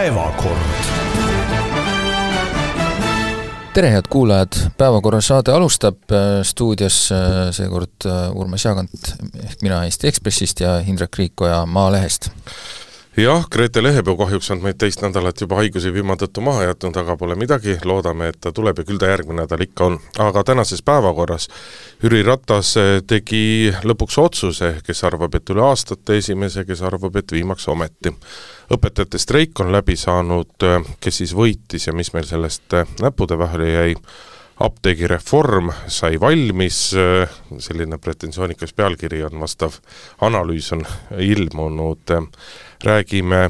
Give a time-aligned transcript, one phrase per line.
[0.00, 0.58] päevakord.
[3.74, 5.98] tere, head kuulajad, Päevakorra saade alustab,
[6.42, 7.02] stuudios
[7.52, 9.10] seekord Urmas Jaagant
[9.44, 12.30] ehk mina Eesti Ekspressist ja Indrek Riikoja Maalehest
[13.16, 17.16] jah, Grete Lehepuu kahjuks on meid teist nädalat juba haiguse vimma tõttu maha jätnud, aga
[17.18, 19.98] pole midagi, loodame, et ta tuleb ja küll ta järgmine nädal ikka on.
[20.18, 21.48] aga tänases päevakorras
[22.02, 27.68] Jüri Ratas tegi lõpuks otsuse, kes arvab, et üle aastate esimese, kes arvab, et viimaks
[27.68, 28.14] ometi.
[28.70, 33.94] õpetajate streik on läbi saanud, kes siis võitis ja mis meil sellest näppude vahele jäi,
[34.60, 36.94] apteegireform sai valmis,
[37.58, 39.80] selline pretensioonikas pealkiri on, vastav
[40.20, 40.84] analüüs on
[41.18, 42.12] ilmunud
[42.84, 43.48] räägime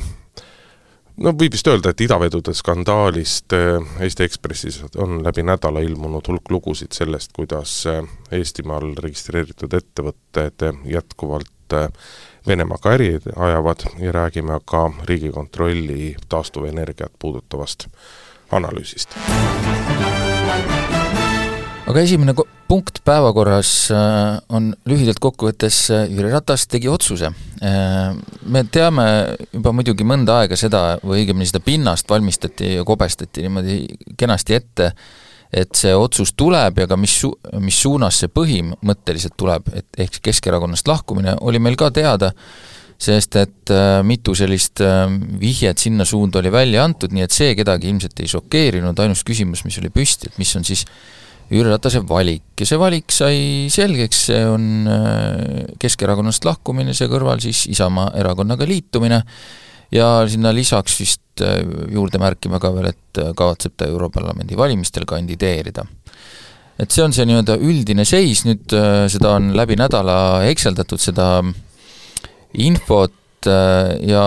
[1.20, 6.50] no võib vist öelda, et idavedude skandaalist äh, Eesti Ekspressis on läbi nädala ilmunud hulk
[6.50, 8.02] lugusid sellest, kuidas äh,
[8.40, 11.88] Eestimaal registreeritud ettevõtted jätkuvalt äh,
[12.46, 17.86] Venemaaga äri ajavad ja räägime ka Riigikontrolli taastuvenergiat puudutavast
[18.50, 19.14] analüüsist
[21.90, 22.34] aga esimene
[22.70, 27.32] punkt päevakorras äh, on lühidalt kokkuvõttes äh, Jüri Ratas tegi otsuse.
[27.66, 28.12] Äh,
[28.46, 29.06] me teame
[29.50, 33.80] juba muidugi mõnda aega seda, või õigemini seda pinnast valmistati ja kobestati niimoodi
[34.20, 34.90] kenasti ette,
[35.50, 40.20] et see otsus tuleb ja ka mis su-, mis suunas see põhimõtteliselt tuleb, et ehk
[40.28, 42.30] Keskerakonnast lahkumine, oli meil ka teada,
[43.00, 43.72] sest et
[44.04, 44.82] mitu sellist
[45.40, 49.64] vihjet sinna suunda oli välja antud, nii et see kedagi ilmselt ei šokeerinud, ainus küsimus,
[49.64, 50.84] mis oli püsti, et mis on siis
[51.50, 52.44] Jüri Ratase valik.
[52.60, 53.38] Ja see valik sai
[53.72, 59.22] selgeks, see on äh, Keskerakonnast lahkumine, see kõrval siis Isamaa erakonnaga liitumine.
[59.90, 61.58] Ja sinna lisaks vist äh,
[61.90, 65.86] juurde märkima ka veel, et äh, kavatseb ta Europarlamendi valimistel kandideerida.
[66.80, 68.72] et see on see nii-öelda üldine seis, nüüd
[69.12, 70.14] seda on läbi nädala
[70.46, 71.26] hekseldatud, seda
[72.56, 73.12] infot,
[73.46, 74.24] ja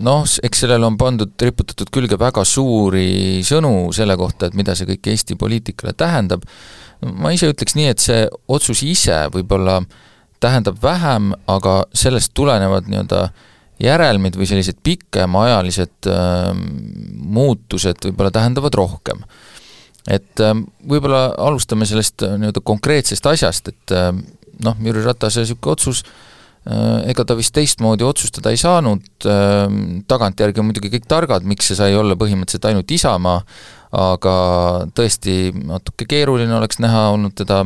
[0.00, 4.88] noh, eks sellele on pandud, riputatud külge väga suuri sõnu selle kohta, et mida see
[4.88, 6.46] kõik Eesti poliitikale tähendab,
[7.00, 9.80] ma ise ütleks nii, et see otsus ise võib-olla
[10.40, 13.28] tähendab vähem, aga sellest tulenevad nii-öelda
[13.80, 16.50] järelmid või sellised pikemaajalised äh,
[17.20, 19.22] muutused võib-olla tähendavad rohkem.
[20.08, 20.56] et äh,
[20.88, 24.10] võib-olla alustame sellest äh, nii-öelda konkreetsest asjast, et äh,
[24.64, 26.29] noh, Jüri Ratase niisugune otsus äh, Äh,
[26.68, 31.78] ega ta vist teistmoodi otsustada ei saanud, ähm, tagantjärgi on muidugi kõik targad, miks see
[31.78, 33.38] sai olla põhimõtteliselt ainult Isamaa,
[33.96, 34.34] aga
[34.94, 37.64] tõesti natuke keeruline oleks näha olnud teda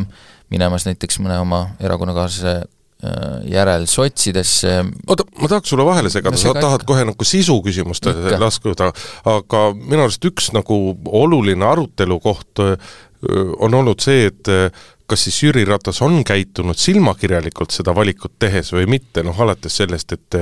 [0.55, 4.77] minemas näiteks mõne oma erakonnakaaslase äh, järel sotsidesse.
[5.09, 8.93] oota, ma tahaks sulle vahele segada, sa tahad kohe nagu sisu küsimustele laskuda,
[9.27, 10.79] aga minu arust üks nagu
[11.25, 12.79] oluline arutelu koht äh,
[13.59, 14.49] on olnud see, et
[15.15, 20.17] kas siis Jüri Ratas on käitunud silmakirjalikult seda valikut tehes või mitte, noh alates sellest,
[20.17, 20.39] et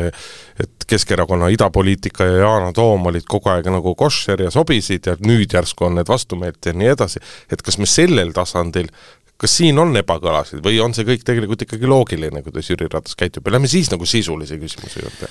[0.62, 5.52] et Keskerakonna idapoliitika ja Yana Toom olid kogu aeg nagu koššer ja sobisid ja nüüd
[5.52, 7.20] järsku on need vastumeelt ja nii edasi,
[7.52, 8.88] et kas me sellel tasandil
[9.42, 13.44] kas siin on ebakõlasid või on see kõik tegelikult ikkagi loogiline, kuidas Jüri Ratas käitub?
[13.46, 15.28] Ja lähme siis nagu sisulise küsimuse juurde?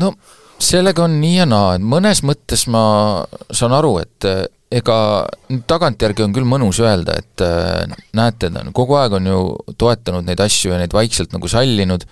[0.00, 0.12] no
[0.60, 2.84] sellega on nii ja naa, et mõnes mõttes ma
[3.48, 4.28] saan aru, et
[4.74, 4.98] ega
[5.70, 9.42] tagantjärgi on küll mõnus öelda, et äh, näete, ta on kogu aeg on ju
[9.78, 12.06] toetanud neid asju ja neid vaikselt nagu sallinud,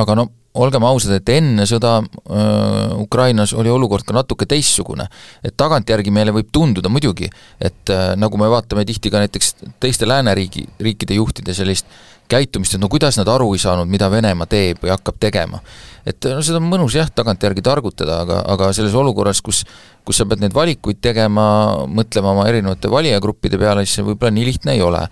[0.00, 0.28] aga no
[0.60, 5.06] olgem ausad, et enne sõda äh, Ukrainas oli olukord ka natuke teistsugune.
[5.42, 7.30] et tagantjärgi meile võib tunduda muidugi,
[7.60, 11.86] et äh, nagu me vaatame tihti ka näiteks teiste lääneriigi, riikide juhtide sellist
[12.32, 15.60] käitumist, et no kuidas nad aru ei saanud, mida Venemaa teeb või hakkab tegema.
[16.06, 19.62] et no seda on mõnus jah, tagantjärgi targutada, aga, aga selles olukorras, kus
[20.02, 21.44] kus sa pead neid valikuid tegema,
[21.86, 25.06] mõtlema oma erinevate valijagruppide peale, siis see võib-olla nii lihtne ei ole.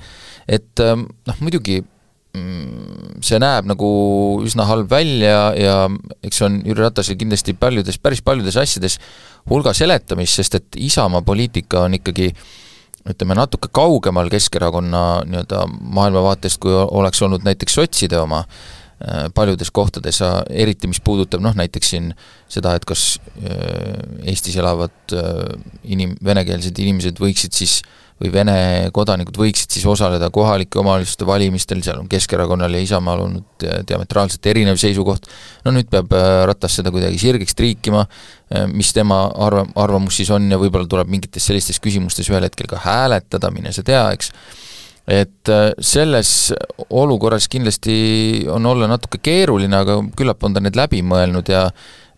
[0.49, 1.83] et äh, noh, muidugi
[2.31, 3.89] Mm, see näeb nagu
[4.47, 5.73] üsna halb välja ja
[6.23, 9.01] eks on Jüri Ratasel kindlasti paljudes, päris paljudes asjades
[9.51, 12.29] hulga seletamist, sest et Isamaa poliitika on ikkagi
[13.09, 20.21] ütleme, natuke kaugemal Keskerakonna nii-öelda maailmavaatest, kui oleks olnud näiteks sotside oma äh, paljudes kohtades,
[20.51, 22.13] eriti mis puudutab noh, näiteks siin
[22.49, 28.57] seda, et kas äh, Eestis elavad äh, inim-, venekeelsed inimesed võiksid siis äh, või Vene
[28.93, 34.77] kodanikud võiksid siis osaleda kohalike omavalitsuste valimistel, seal on Keskerakonnal ja Isamaal olnud diametraalselt erinev
[34.81, 35.29] seisukoht,
[35.65, 38.05] no nüüd peab äh, Ratas seda kuidagi sirgeks triikima,
[38.53, 42.69] äh, mis tema arva-, arvamus siis on ja võib-olla tuleb mingites sellistes küsimustes ühel hetkel
[42.71, 44.35] ka hääletada, mine sa tea, eks,
[45.11, 46.53] et äh, selles
[46.89, 51.67] olukorras kindlasti on olla natuke keeruline, aga küllap on ta need läbi mõelnud ja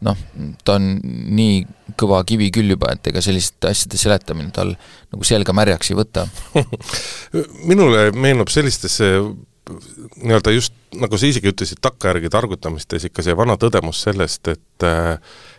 [0.02, 0.18] noh,
[0.66, 0.96] ta on
[1.36, 1.62] nii
[1.98, 6.26] kõva kivi küll juba, et ega selliste asjade seletamine tal nagu selga märjaks ei võta.
[7.70, 9.14] Minule meenub sellistesse
[10.22, 14.86] nii-öelda just, nagu sa isegi ütlesid, takkajärgi targutamistes ikka see vana tõdemus sellest, et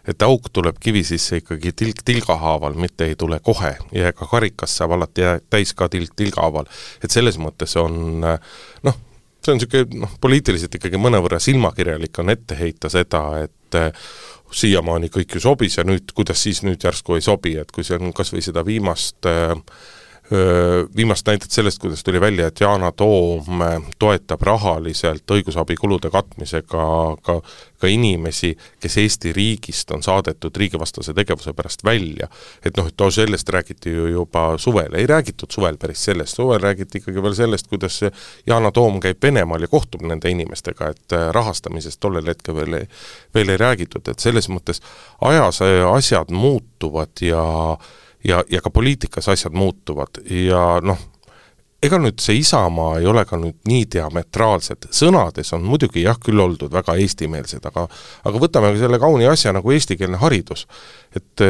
[0.07, 4.27] et auk tuleb kivi sisse ikkagi tilk tilga haaval, mitte ei tule kohe ja ega
[4.27, 6.69] karikas saab alati täis ka tilk tilga haaval.
[7.03, 8.99] et selles mõttes on noh,
[9.43, 13.79] see on niisugune noh, poliitiliselt ikkagi mõnevõrra silmakirjalik on ette heita seda, et
[14.53, 17.97] siiamaani kõik ju sobis ja nüüd, kuidas siis nüüd järsku ei sobi, et kui see
[17.97, 19.55] on kas või seda viimast äh,
[20.95, 23.61] viimast näidet sellest, kuidas tuli välja, et Yana Toom
[23.99, 26.85] toetab rahaliselt õigusabikulude katmisega
[27.21, 27.35] ka,
[27.79, 32.27] ka inimesi, kes Eesti riigist on saadetud riigivastase tegevuse pärast välja.
[32.65, 36.97] et noh, et sellest räägiti ju juba suvel, ei räägitud suvel päris sellest, suvel räägiti
[36.97, 38.01] ikkagi veel sellest, kuidas
[38.47, 42.87] Yana Toom käib Venemaal ja kohtub nende inimestega, et rahastamisest tollel hetkel veel
[43.33, 44.81] veel ei räägitud, et selles mõttes
[45.21, 45.61] ajas
[45.93, 47.43] asjad muutuvad ja
[48.23, 50.99] ja, ja ka poliitikas asjad muutuvad ja noh,
[51.83, 56.39] ega nüüd see Isamaa ei ole ka nüüd nii diametraalsed, sõnades on muidugi jah, küll
[56.39, 57.87] oldud väga eestimeelsed, aga
[58.23, 60.67] aga võtame selle kauni asja nagu eestikeelne haridus.
[61.15, 61.47] et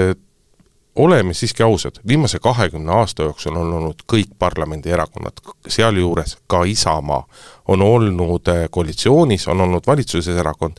[0.96, 7.24] oleme siiski ausad, viimase kahekümne aasta jooksul on olnud kõik parlamendierakonnad, sealjuures ka Isamaa,
[7.68, 10.78] on olnud koalitsioonis, on olnud valitsuses erakond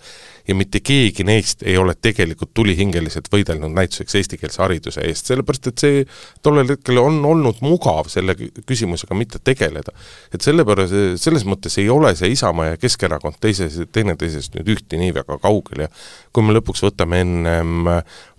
[0.48, 5.84] ja mitte keegi neist ei ole tegelikult tulihingeliselt võidelnud näituseks eestikeelse hariduse eest, sellepärast et
[5.84, 6.02] see
[6.44, 9.94] tollel hetkel on olnud mugav selle küsimusega mitte tegeleda.
[10.34, 15.14] et sellepärast, selles mõttes ei ole see Isamaa ja Keskerakond teises, teineteisest nüüd ühte nii
[15.16, 15.90] väga kaugel ja
[16.32, 17.88] kui me lõpuks võtame ennem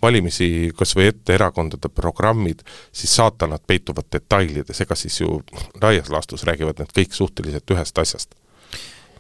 [0.02, 2.62] valimisi kas või ette erakondade programmid,
[2.94, 5.42] siis saatanad peituvad detailides, ega siis ju
[5.82, 8.38] laias laastus räägivad need kõik suhteliselt ühest asjast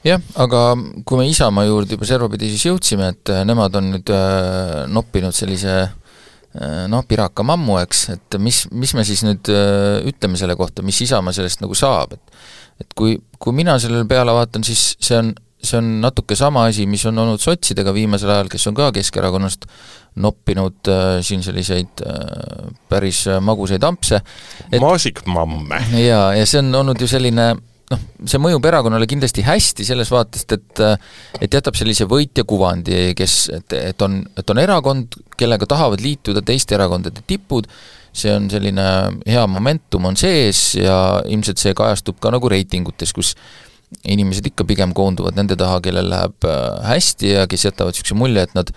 [0.05, 0.63] jah, aga
[1.05, 5.35] kui me Isamaa juurde juba servapidi siis jõudsime, et äh, nemad on nüüd äh, noppinud
[5.35, 10.57] sellise äh, noh, piraka mammu, eks, et mis, mis me siis nüüd äh, ütleme selle
[10.59, 12.37] kohta, mis Isamaa sellest nagu saab, et
[12.75, 15.29] et kui, kui mina sellele peale vaatan, siis see on,
[15.63, 19.63] see on natuke sama asi, mis on olnud sotsidega viimasel ajal, kes on ka Keskerakonnast
[20.23, 24.19] noppinud äh, siin selliseid äh, päris magusaid ampse.
[24.79, 25.79] maasikmamme.
[26.03, 27.53] jaa, ja see on olnud ju selline
[27.91, 30.83] noh, see mõjub erakonnale kindlasti hästi selles vaatest, et
[31.41, 36.43] et jätab sellise võitja kuvandi, kes, et, et on, et on erakond, kellega tahavad liituda
[36.45, 37.67] teiste erakondade tipud,
[38.15, 38.87] see on selline
[39.27, 43.33] hea momentum on sees ja ilmselt see kajastub ka nagu reitingutes, kus
[44.07, 48.45] inimesed ikka pigem koonduvad nende taha, kellel läheb äh, hästi ja kes jätavad niisuguse mulje,
[48.47, 48.71] et nad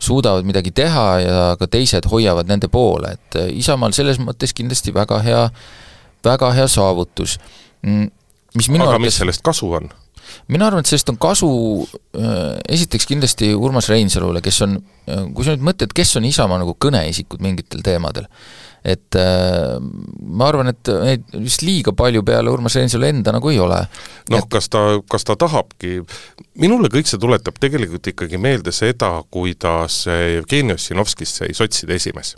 [0.00, 4.94] suudavad midagi teha ja ka teised hoiavad nende poole, et äh, Isamaal selles mõttes kindlasti
[4.96, 5.44] väga hea,
[6.24, 7.38] väga hea saavutus.
[7.86, 8.10] Mm,
[8.56, 9.90] mis minu aga arvates, mis sellest kasu on?
[10.50, 11.50] mina arvan, et sellest on kasu
[11.82, 14.78] äh, esiteks kindlasti Urmas Reinsalule, kes on,
[15.10, 18.28] äh, kui sa nüüd mõtled, kes on Isamaa nagu kõneisikud mingitel teemadel,
[18.86, 23.60] et äh, ma arvan, et neid vist liiga palju peale Urmas Reinsalu enda nagu ei
[23.62, 23.80] ole.
[24.32, 26.00] noh et..., kas ta, kas ta tahabki,
[26.62, 32.36] minule kõik see tuletab tegelikult ikkagi meelde seda, kuidas Jevgeni Ossinovskist sai sotside esimees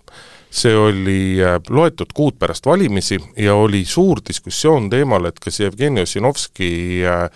[0.52, 6.04] see oli äh, loetud kuud pärast valimisi ja oli suur diskussioon teemal, et kas Jevgeni
[6.04, 6.70] Ossinovski
[7.08, 7.28] äh,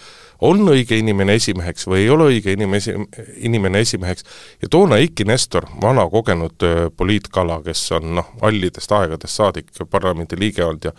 [0.44, 2.92] on õige inimene esimeheks või ei ole õige inimesi,
[3.48, 4.26] inimene esimeheks.
[4.62, 10.36] Ja toona Eiki Nestor, vana kogenud äh, poliitkala, kes on noh, hallidest aegadest saadik parlamendi
[10.40, 10.92] liige olnud ja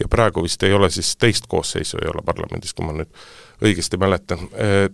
[0.00, 3.10] ja praegu vist ei ole siis teist koosseisu ei ole parlamendis, kui ma nüüd
[3.62, 4.42] õigesti mäletan,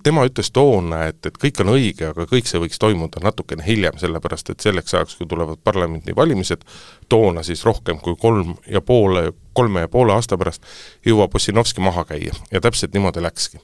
[0.02, 3.98] tema ütles toona, et, et kõik on õige, aga kõik see võiks toimuda natukene hiljem,
[4.00, 6.64] sellepärast et selleks ajaks, kui tulevad parlamendivalimised,
[7.08, 10.66] toona siis rohkem kui kolm ja poole, kolme ja poole aasta pärast
[11.06, 12.34] jõuab Ossinovski maha käia.
[12.52, 13.58] Ja täpselt niimoodi läkski.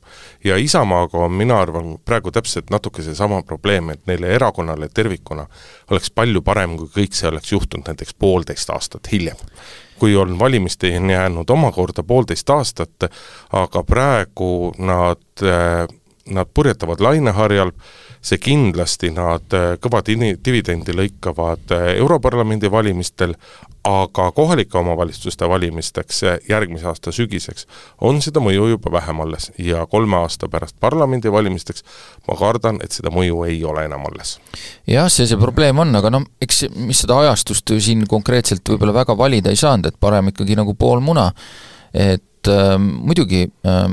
[0.45, 5.47] ja Isamaaga on, mina arvan, praegu täpselt natuke seesama probleem, et neile erakonnale tervikuna
[5.91, 9.37] oleks palju parem, kui kõik see oleks juhtunud näiteks poolteist aastat hiljem
[9.99, 13.09] kui on valimisteni jäänud omakorda poolteist aastat,
[13.53, 15.23] aga praegu nad,
[16.31, 17.71] nad purjetavad laineharjal,
[18.25, 19.53] see kindlasti nad
[19.85, 23.35] kõva dividendi lõikavad Europarlamendi valimistel,
[23.85, 27.67] aga kohalike omavalitsuste valimisteks järgmise aasta sügiseks
[28.01, 31.85] on seda mõju juba vähem alles ja kolme aasta pärast parlamendivalimisteks
[32.29, 34.39] ma kardan, et seda mõju ei ole enam alles.
[34.89, 39.19] jah, see see probleem on, aga noh, eks mis seda ajastust siin konkreetselt võib-olla väga
[39.19, 41.29] valida ei saanud, et parem ikkagi nagu pool muna,
[41.93, 43.85] et äh, muidugi äh,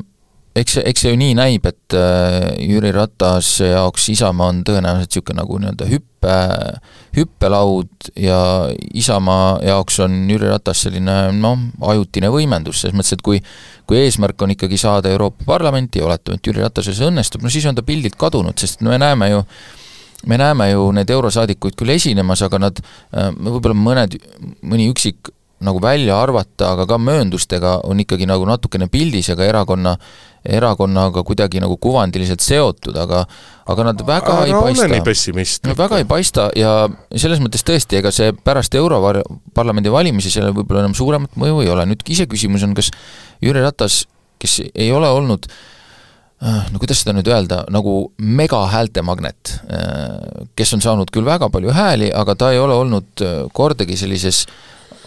[0.55, 5.12] eks see, eks see ju nii näib, et äh, Jüri Ratase jaoks Isamaa on tõenäoliselt
[5.12, 6.38] niisugune nagu nii-öelda hüppe,
[7.15, 8.39] hüppelaud ja
[9.00, 13.39] Isamaa jaoks on Jüri Ratas selline noh, ajutine võimendus, selles mõttes, et kui
[13.91, 17.51] kui eesmärk on ikkagi saada Euroopa Parlamenti ja oletame, et Jüri Ratase see õnnestub, no
[17.51, 19.43] siis on ta pildilt kadunud, sest me näeme ju
[20.29, 22.81] me näeme ju neid eurosaadikuid küll esinemas, aga nad,
[23.15, 24.20] äh, võib-olla mõned,
[24.62, 25.31] mõni üksik
[25.62, 29.96] nagu välja arvata, aga ka mööndustega on ikkagi nagu natukene pildis ja ka erakonna
[30.45, 33.25] erakonnaga kuidagi nagu kuvandiliselt seotud, aga
[33.71, 34.88] aga nad väga Ära ei paista.
[35.69, 36.71] no väga ei paista ja
[37.13, 41.86] selles mõttes tõesti, ega see pärast Europarlamendi valimisi sellel võib-olla enam suuremat mõju ei ole,
[41.91, 42.89] nüüd iseküsimus on, kas
[43.43, 44.05] Jüri Ratas,
[44.41, 45.45] kes ei ole olnud
[46.41, 51.74] äh, no kuidas seda nüüd öelda, nagu megahäältemagnet, äh, kes on saanud küll väga palju
[51.77, 54.48] hääli, aga ta ei ole olnud äh, kordagi sellises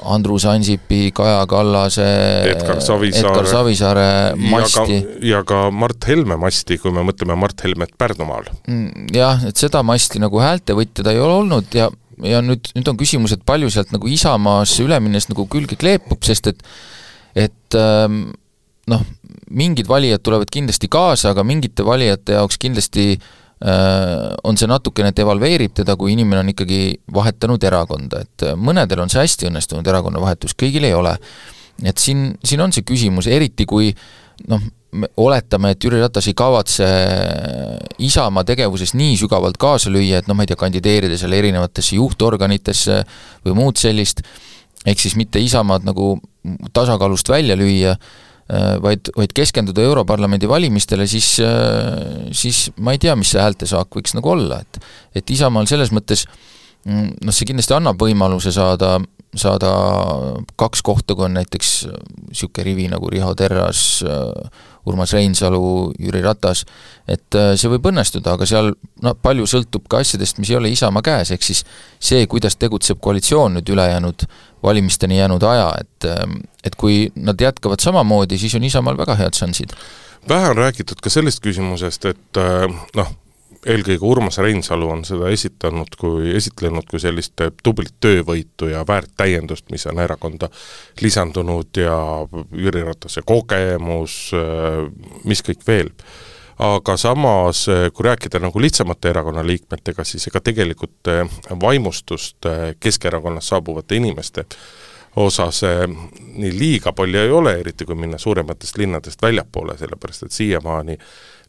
[0.02, 2.06] Andrus Ansipi, Kaja Kallase,
[2.50, 4.06] Edgar Savisaare, Edgar Savisaare
[4.50, 4.98] masti.
[5.28, 8.50] ja ka Mart Helme masti, kui me mõtleme Mart Helmet Pärnumaal.
[8.66, 11.90] Mm, jah, et seda masti nagu häältevõtja ta ei ole olnud ja,
[12.26, 16.22] ja nüüd, nüüd on küsimus, et palju sealt nagu Isamaasse üle minnes nagu külge kleepub,
[16.26, 16.66] sest et
[17.34, 18.28] et ähm,
[18.90, 19.00] noh,
[19.50, 23.43] mingid valijad tulevad kindlasti kaasa, aga mingite valijate jaoks kindlasti äh, Äh,
[24.44, 26.80] on see natukene devalveerib teda, kui inimene on ikkagi
[27.14, 31.16] vahetanud erakonda, et äh, mõnedel on see hästi õnnestunud erakonnavahetus, kõigil ei ole.
[31.82, 33.88] et siin, siin on see küsimus, eriti kui
[34.48, 34.60] noh,
[34.94, 36.86] me oletame, et Jüri Ratas ei kavatse
[37.98, 43.00] Isamaa tegevuses nii sügavalt kaasa lüüa, et noh, ma ei tea, kandideerida seal erinevatesse juhtorganitesse
[43.46, 44.22] või muud sellist,
[44.86, 46.12] ehk siis mitte Isamaad nagu
[46.76, 48.23] tasakaalust välja lüüa, Äh,
[48.82, 54.16] vaid, vaid keskenduda Europarlamendi valimistele, siis, äh, siis ma ei tea, mis see häältesaak võiks
[54.16, 54.80] nagu olla, et
[55.14, 56.26] et Isamaal selles mõttes
[56.84, 58.98] mm, noh, see kindlasti annab võimaluse saada,
[59.40, 59.70] saada
[60.60, 61.72] kaks kohta, kui on näiteks
[62.28, 64.02] niisugune rivi nagu Riho Terras,
[64.86, 66.64] Urmas Reinsalu, Jüri Ratas,
[67.08, 68.72] et äh, see võib õnnestuda, aga seal
[69.04, 71.64] noh, palju sõltub ka asjadest, mis ei ole Isamaa käes, ehk siis
[71.96, 74.26] see, kuidas tegutseb koalitsioon nüüd ülejäänud
[74.64, 76.08] valimisteni jäänud aja, et
[76.64, 79.72] et kui nad jätkavad samamoodi, siis on Isamaal väga head šansid.
[80.28, 83.16] vähe on räägitud ka sellest küsimusest, et äh, noh,
[83.66, 89.66] eelkõige Urmas Reinsalu on seda esitanud kui, esitlenud kui sellist tublit töövõitu ja väärt täiendust,
[89.72, 90.50] mis on erakonda
[91.00, 91.96] lisandunud ja
[92.52, 94.84] Jüri Ratase kogemus, äh,
[95.24, 95.92] mis kõik veel.
[96.64, 101.12] Aga samas, äh, kui rääkida nagu lihtsamate erakonna liikmetega, siis ega tegelikult
[101.60, 102.46] vaimustust
[102.80, 104.46] Keskerakonnast saabuvate inimeste
[105.16, 105.60] osas
[106.34, 110.98] nii liiga palju ei ole, eriti kui minna suurematest linnadest väljapoole, sellepärast et siiamaani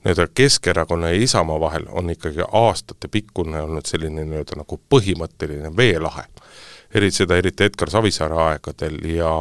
[0.05, 6.27] nii-öelda Keskerakonna ja Isamaa vahel on ikkagi aastatepikkune olnud selline nii-öelda nagu põhimõtteline veelahe
[6.96, 9.32] eriti seda, eriti Edgar Savisaare aegadel ja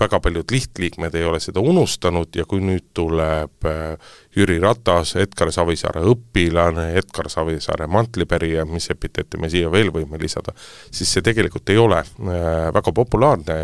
[0.00, 5.50] väga paljud lihtliikmed ei ole seda unustanud ja kui nüüd tuleb äh, Jüri Ratas, Edgar
[5.52, 10.54] Savisaare õpilane, Edgar Savisaare mantlipärija, mis epiteete me siia veel võime lisada,
[10.90, 13.58] siis see tegelikult ei ole äh, väga populaarne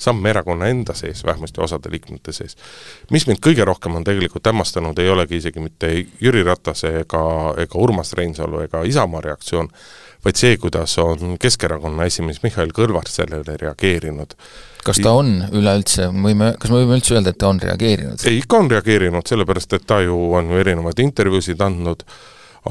[0.00, 2.58] samm erakonna enda sees, vähemasti osade liikmete sees.
[3.10, 7.24] mis mind kõige rohkem on tegelikult hämmastanud, ei olegi isegi mitte Jüri Ratase ega,
[7.56, 9.70] ega Urmas Reinsalu ega Isamaa reaktsioon,
[10.24, 14.34] vaid see, kuidas on Keskerakonna esimees Mihhail Kõlvart sellele reageerinud.
[14.84, 18.24] kas ta on üleüldse, võime, kas me võime üldse öelda, et ta on reageerinud?
[18.26, 22.02] ei, ikka on reageerinud, sellepärast et ta ju on ju erinevaid intervjuusid andnud,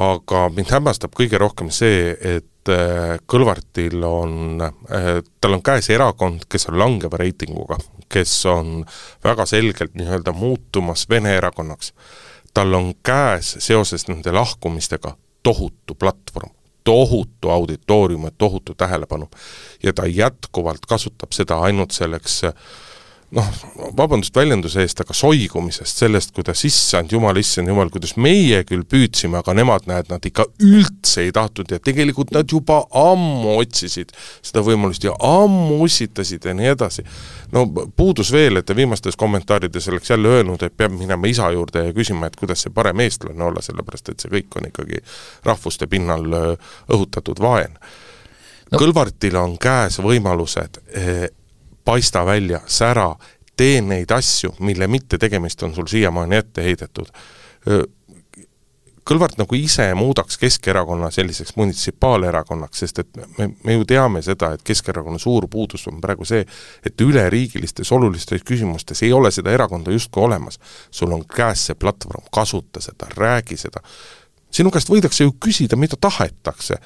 [0.04, 6.48] aga mind hämmastab kõige rohkem see, et äh, Kõlvartil on, äh, tal on käes erakond,
[6.52, 7.80] kes on langeva reitinguga,
[8.12, 8.82] kes on
[9.24, 11.94] väga selgelt nii-öelda muutumas Vene erakonnaks.
[12.54, 16.57] tal on käes seoses nende lahkumistega tohutu platvorm
[16.88, 19.30] tohutu auditoorium ja tohutu tähelepanu.
[19.84, 22.42] ja ta jätkuvalt kasutab seda ainult selleks
[23.36, 23.48] noh,
[23.98, 29.42] vabandust väljenduse eest, aga soigumisest, sellest, kuidas issand jumal, issand jumal, kuidas meie küll püüdsime,
[29.42, 34.14] aga nemad, näed, nad ikka üldse ei tahtnud ja tegelikult nad juba ammu otsisid
[34.46, 37.04] seda võimalust ja ammu ussitasid ja nii edasi.
[37.52, 41.84] no puudus veel, et ta viimastes kommentaarides oleks jälle öelnud, et peab minema isa juurde
[41.90, 45.04] ja küsima, et kuidas see parem eestlane olla, sellepärast et see kõik on ikkagi
[45.44, 46.24] rahvuste pinnal
[46.88, 48.80] õhutatud vaen no..
[48.80, 51.28] Kõlvartil on käes võimalused eh,
[51.88, 53.16] paista välja, sära,
[53.58, 57.08] tee neid asju, mille mittetegemist on sul siiamaani ette heidetud.
[59.08, 64.66] Kõlvart nagu ise muudaks Keskerakonna selliseks munitsipaalerakonnaks, sest et me, me ju teame seda, et
[64.68, 66.44] Keskerakonna suur puudus on praegu see,
[66.84, 70.60] et üleriigilistes olulistes küsimustes ei ole seda erakonda justkui olemas.
[70.92, 73.80] sul on käes see platvorm, kasuta seda, räägi seda.
[74.52, 76.82] sinu käest võidakse ju küsida, mida tahetakse,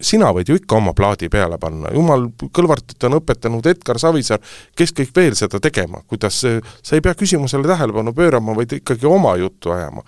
[0.00, 4.42] sina võid ju ikka oma plaadi peale panna, jumal, Kõlvartit on õpetanud Edgar Savisaar,
[4.76, 9.36] kes kõik veel seda tegema, kuidas sa ei pea küsimusele tähelepanu pöörama, vaid ikkagi oma
[9.40, 10.02] juttu ajama.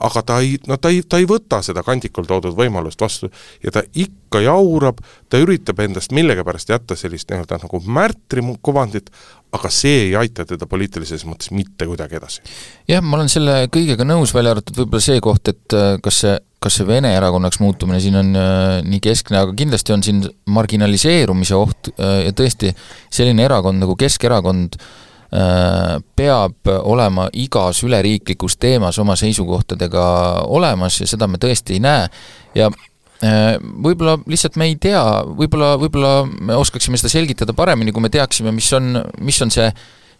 [0.00, 3.28] aga ta ei, no ta ei, ta ei võta seda kandikul toodud võimalust vastu
[3.60, 9.10] ja ta ikka jaurab, ta üritab endast millegipärast jätta sellist nii-öelda nagu märtri kuvandit,
[9.52, 12.40] aga see ei aita teda poliitilises mõttes mitte kuidagi edasi.
[12.88, 16.38] jah, ma olen selle kõigega nõus, välja arvatud võib-olla see koht, et äh, kas see
[16.60, 21.56] kas see Vene erakonnaks muutumine siin on äh, nii keskne, aga kindlasti on siin marginaliseerumise
[21.56, 22.74] oht äh, ja tõesti,
[23.12, 24.82] selline erakond nagu Keskerakond
[25.30, 30.06] peab olema igas üleriiklikus teemas oma seisukohtadega
[30.50, 32.08] olemas ja seda me tõesti ei näe.
[32.58, 32.66] Ja
[33.22, 35.04] võib-olla lihtsalt me ei tea,
[35.38, 39.68] võib-olla, võib-olla me oskaksime seda selgitada paremini, kui me teaksime, mis on, mis on see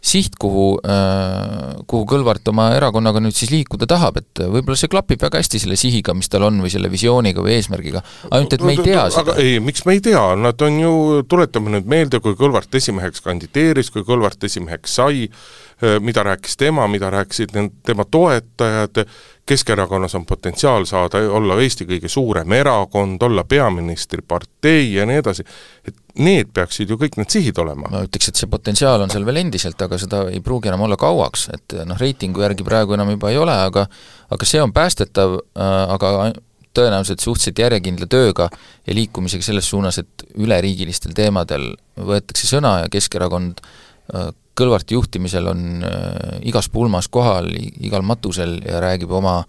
[0.00, 5.20] siht, kuhu, äh, kuhu Kõlvart oma erakonnaga nüüd siis liikuda tahab, et võib-olla see klapib
[5.22, 8.74] väga hästi selle sihiga, mis tal on, või selle visiooniga või eesmärgiga, ainult et me
[8.76, 9.36] ei tea seda.
[9.40, 10.94] ei, miks me ei tea, nad on ju,
[11.28, 16.88] tuletame nüüd meelde, kui Kõlvart esimeheks kandideeris, kui Kõlvart esimeheks sai, äh, mida rääkis tema,
[16.88, 17.52] mida rääkisid
[17.84, 19.04] tema toetajad,
[19.50, 25.42] Keskerakonnas on potentsiaal saada, olla Eesti kõige suurem erakond, olla peaministripartei ja nii edasi,
[25.84, 27.88] et need peaksid ju kõik need sihid olema.
[27.92, 30.98] ma ütleks, et see potentsiaal on seal veel endiselt, aga seda ei pruugi enam olla
[31.00, 33.86] kauaks, et noh, reitingu järgi praegu enam juba ei ole, aga
[34.30, 36.32] aga see on päästetav, äh, aga
[36.76, 38.46] tõenäoliselt suhteliselt järjekindla tööga
[38.86, 45.84] ja liikumisega selles suunas, et üleriigilistel teemadel võetakse sõna ja Keskerakond äh, Kõlvarti juhtimisel on
[45.86, 47.48] äh, igas pulmas kohal,
[47.80, 49.40] igal matusel ja räägib oma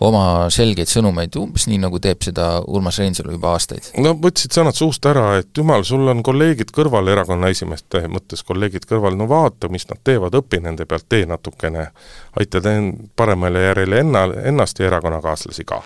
[0.00, 3.90] oma selgeid sõnumeid, umbes nii, nagu teeb seda Urmas Reinsalu juba aastaid.
[4.02, 8.88] no võtsid sõnad suust ära, et jumal, sul on kolleegid kõrval, erakonna esimeeste mõttes kolleegid
[8.88, 11.90] kõrval, no vaata, mis nad teevad, õpi nende pealt, tee natukene,
[12.40, 12.60] aita
[13.16, 15.82] paremale järjele enna, ennast ja erakonnakaaslasi ka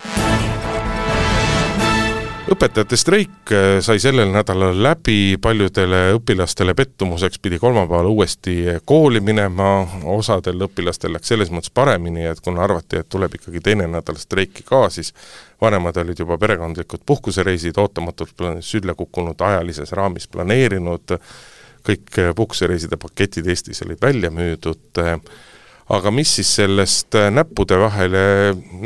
[2.51, 8.55] õpetajate streik äh, sai sellel nädalal läbi, paljudele õpilastele pettumuseks pidi kolmapäeval uuesti
[8.85, 9.69] kooli minema,
[10.13, 14.65] osadel õpilastel läks selles mõttes paremini, et kuna arvati, et tuleb ikkagi teine nädal streiki
[14.67, 15.13] ka, siis
[15.61, 21.15] vanemad olid juba perekondlikud puhkusereisid ootamatult sülle kukkunud ajalises raamis planeerinud,
[21.87, 25.01] kõik puhkusereiside paketid Eestis olid välja müüdud,
[25.91, 28.21] aga mis siis sellest äh, näppude vahele,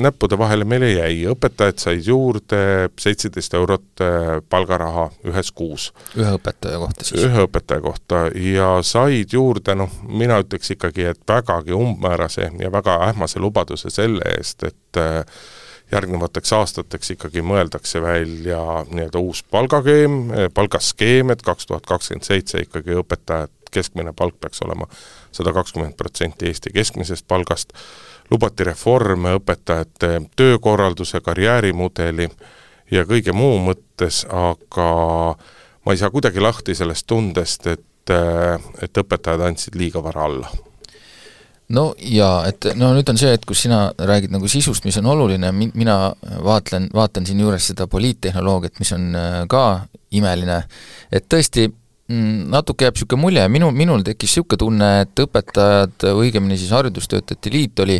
[0.01, 2.62] näppude vahele meile jäi, õpetajad said juurde
[3.00, 5.91] seitseteist eurot äh, palgaraha ühes kuus.
[6.17, 7.25] ühe õpetaja kohta siis?
[7.27, 12.97] ühe õpetaja kohta ja said juurde noh, mina ütleks ikkagi, et vägagi umbmäärase ja väga
[13.09, 15.21] ähmase lubaduse selle eest, et äh,
[15.93, 20.17] järgnevateks aastateks ikkagi mõeldakse välja nii-öelda uus palgakeem,
[20.57, 24.87] palgaskeem, et kaks tuhat kakskümmend seitse ikkagi õpetajad keskmine palk peaks olema
[25.35, 27.74] sada kakskümmend protsenti Eesti keskmisest palgast,
[28.31, 32.29] lubati reforme õpetajate töökorralduse, karjäärimudeli
[32.91, 34.89] ja kõige muu mõttes, aga
[35.85, 38.15] ma ei saa kuidagi lahti sellest tundest, et,
[38.81, 40.55] et õpetajad andsid liiga vara alla.
[41.74, 45.07] No jaa, et no nüüd on see, et kus sina räägid nagu sisust, mis on
[45.15, 45.95] oluline, mi-, mina
[46.45, 49.63] vaatlen, vaatan siinjuures seda poliittehnoloogiat, mis on äh, ka
[50.13, 50.59] imeline,
[51.09, 51.65] et tõesti,
[52.07, 57.81] natuke jääb niisugune mulje, minu, minul tekkis niisugune tunne, et õpetajad, õigemini siis Haridustöötajate Liit
[57.81, 57.98] oli,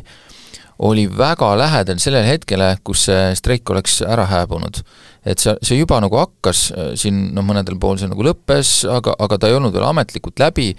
[0.86, 4.84] oli väga lähedal sellele hetkele, kus see streik oleks ära hääbunud.
[5.26, 6.68] et see, see juba nagu hakkas,
[7.02, 10.76] siin noh, mõnedel pool see nagu lõppes, aga, aga ta ei olnud veel ametlikult läbi,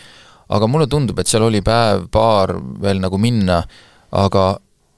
[0.49, 3.65] aga mulle tundub, et seal oli päev-paar veel nagu minna,
[4.15, 4.53] aga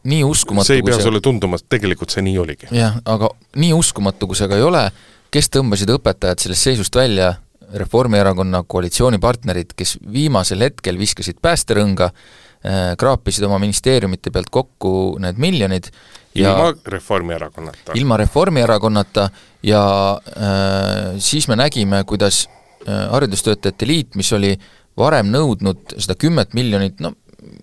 [0.08, 1.08] nii uskumatu see ei pea see...
[1.08, 2.68] sulle tunduma, tegelikult see nii oligi.
[2.76, 4.84] jah, aga nii uskumatu, kui see ka ei ole,
[5.32, 7.38] kes tõmbasid õpetajad sellest seisust välja,
[7.74, 15.90] Reformierakonna koalitsioonipartnerid, kes viimasel hetkel viskasid päästerõnga, äh, kraapisid oma ministeeriumite pealt kokku need miljonid
[16.34, 17.92] ja ilma Reformierakonnata.
[17.94, 19.28] ilma Reformierakonnata
[19.62, 19.82] ja
[20.16, 24.54] äh, siis me nägime, kuidas äh, Haridustöötajate Liit, mis oli
[24.98, 27.12] varem nõudnud seda kümmet miljonit, no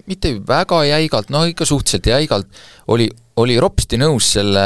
[0.05, 2.47] mitte väga jäigalt, no ikka suhteliselt jäigalt,
[2.87, 3.09] oli,
[3.41, 4.65] oli ropsti nõus selle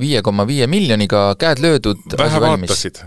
[0.00, 3.04] viie koma viie miljoniga, käed löödud, vähe vaatasid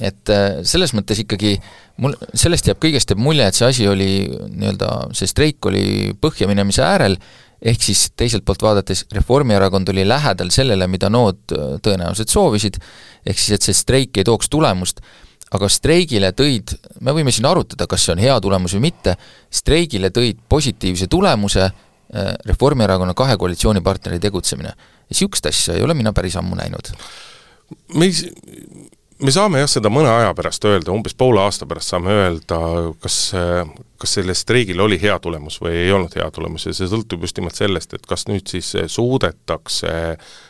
[0.00, 1.56] et äh, selles mõttes ikkagi
[2.00, 6.84] mul, sellest jääb kõigest jääb mulje, et see asi oli nii-öelda, see streik oli põhjaminemise
[6.86, 7.18] äärel,
[7.62, 12.80] ehk siis teiselt poolt vaadates Reformierakond oli lähedal sellele, mida nood äh, tõenäoliselt soovisid,
[13.26, 15.04] ehk siis et see streik ei tooks tulemust,
[15.52, 16.72] aga streigile tõid,
[17.04, 19.18] me võime siin arutada, kas see on hea tulemus või mitte,
[19.52, 24.72] streigile tõid positiivse tulemuse äh, Reformierakonna kahe koalitsioonipartneri tegutsemine.
[24.72, 26.94] ja niisugust asja ei ole mina päris ammu näinud.
[27.94, 28.32] me ei,
[29.22, 32.58] me saame jah, seda mõne aja pärast öelda, umbes poole aasta pärast saame öelda,
[33.02, 33.18] kas,
[34.02, 37.38] kas sellel streigil oli hea tulemus või ei olnud hea tulemus ja see sõltub just
[37.38, 39.92] nimelt sellest, et kas nüüd siis suudetakse,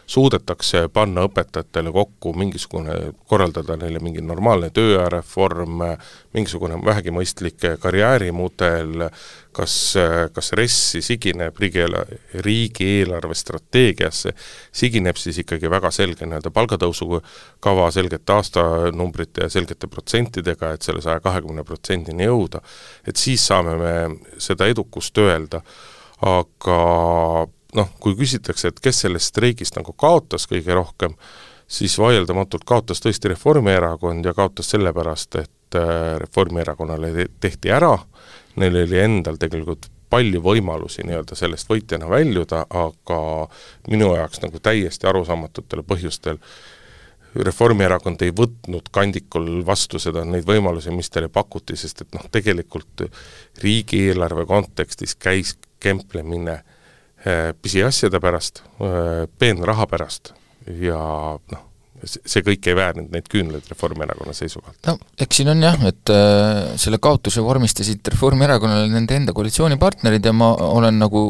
[0.09, 2.97] suudetakse panna õpetajatele kokku mingisugune,
[3.29, 5.85] korraldada neile mingi normaalne tööajareform,
[6.33, 9.11] mingisugune vähegi mõistlik karjäärimudel,
[9.53, 9.75] kas,
[10.33, 14.33] kas RES siis sigineb riigieelarve, riigieelarve strateegiasse,
[14.73, 17.21] sigineb siis ikkagi väga selge nii-öelda palgatõusu
[17.63, 22.63] kava, selgete aastanumbrite ja selgete protsentidega, et selle saja kahekümne protsendini jõuda,
[23.07, 23.95] et siis saame me
[24.41, 25.63] seda edukust öelda,
[26.23, 26.79] aga
[27.79, 31.17] noh, kui küsitakse, et kes sellest streigist nagu kaotas kõige rohkem,
[31.73, 37.97] siis vaieldamatult kaotas tõesti Reformierakond ja kaotas sellepärast, et äh, Reformierakonnale tehti ära.
[38.61, 43.19] Neil oli endal tegelikult palju võimalusi nii-öelda sellest võitjana väljuda, aga
[43.89, 46.41] minu jaoks nagu täiesti arusaamatutel põhjustel
[47.35, 53.07] Reformierakond ei võtnud kandikul vastu seda, neid võimalusi, mis teile pakuti, sest et noh, tegelikult
[53.63, 56.59] riigieelarve kontekstis käis kemplemine
[57.25, 60.35] eh, pisiasjade pärast, eh, peenraha pärast.
[60.79, 61.01] Ja
[61.41, 61.65] noh,
[62.07, 64.79] see kõik ei väärnud neid küünlaid Reformierakonna seisukohalt.
[64.89, 70.35] no eks siin on jah, et äh, selle kaotuse vormistasid Reformierakonnale nende enda koalitsioonipartnerid ja
[70.37, 71.29] ma olen nagu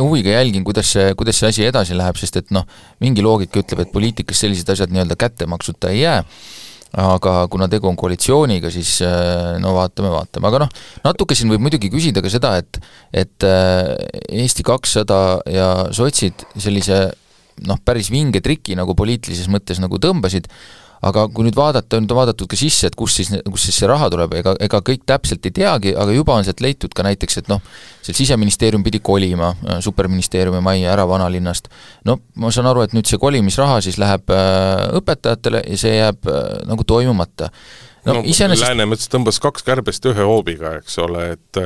[0.00, 2.66] huviga jälgin, kuidas see, kuidas see asi edasi läheb, sest et noh,
[3.04, 6.20] mingi loogika ütleb, et poliitikas sellised asjad nii-öelda kättemaksuta ei jää,
[7.00, 11.64] aga kuna tegu on koalitsiooniga, siis äh, no vaatame, vaatame, aga noh, natuke siin võib
[11.66, 12.80] muidugi küsida ka seda, et
[13.14, 13.94] et äh,
[14.44, 17.06] Eesti kakssada ja sotsid sellise
[17.68, 20.48] noh, päris vinge triki nagu poliitilises mõttes nagu tõmbasid,
[21.04, 23.88] aga kui nüüd vaadata, nüüd on vaadatud ka sisse, et kust siis, kust siis see
[23.90, 27.42] raha tuleb, ega, ega kõik täpselt ei teagi, aga juba on sealt leitud ka näiteks,
[27.42, 27.62] et noh,
[28.04, 31.68] seal Siseministeerium pidi kolima äh, superministeeriumi majja ära vanalinnast.
[32.08, 36.30] no ma saan aru, et nüüd see kolimisraha siis läheb äh, õpetajatele ja see jääb
[36.30, 37.50] äh, nagu toimumata
[38.04, 41.60] no, no iseenesest Läänemets tõmbas kaks kärbest ühe hoobiga, eks ole, et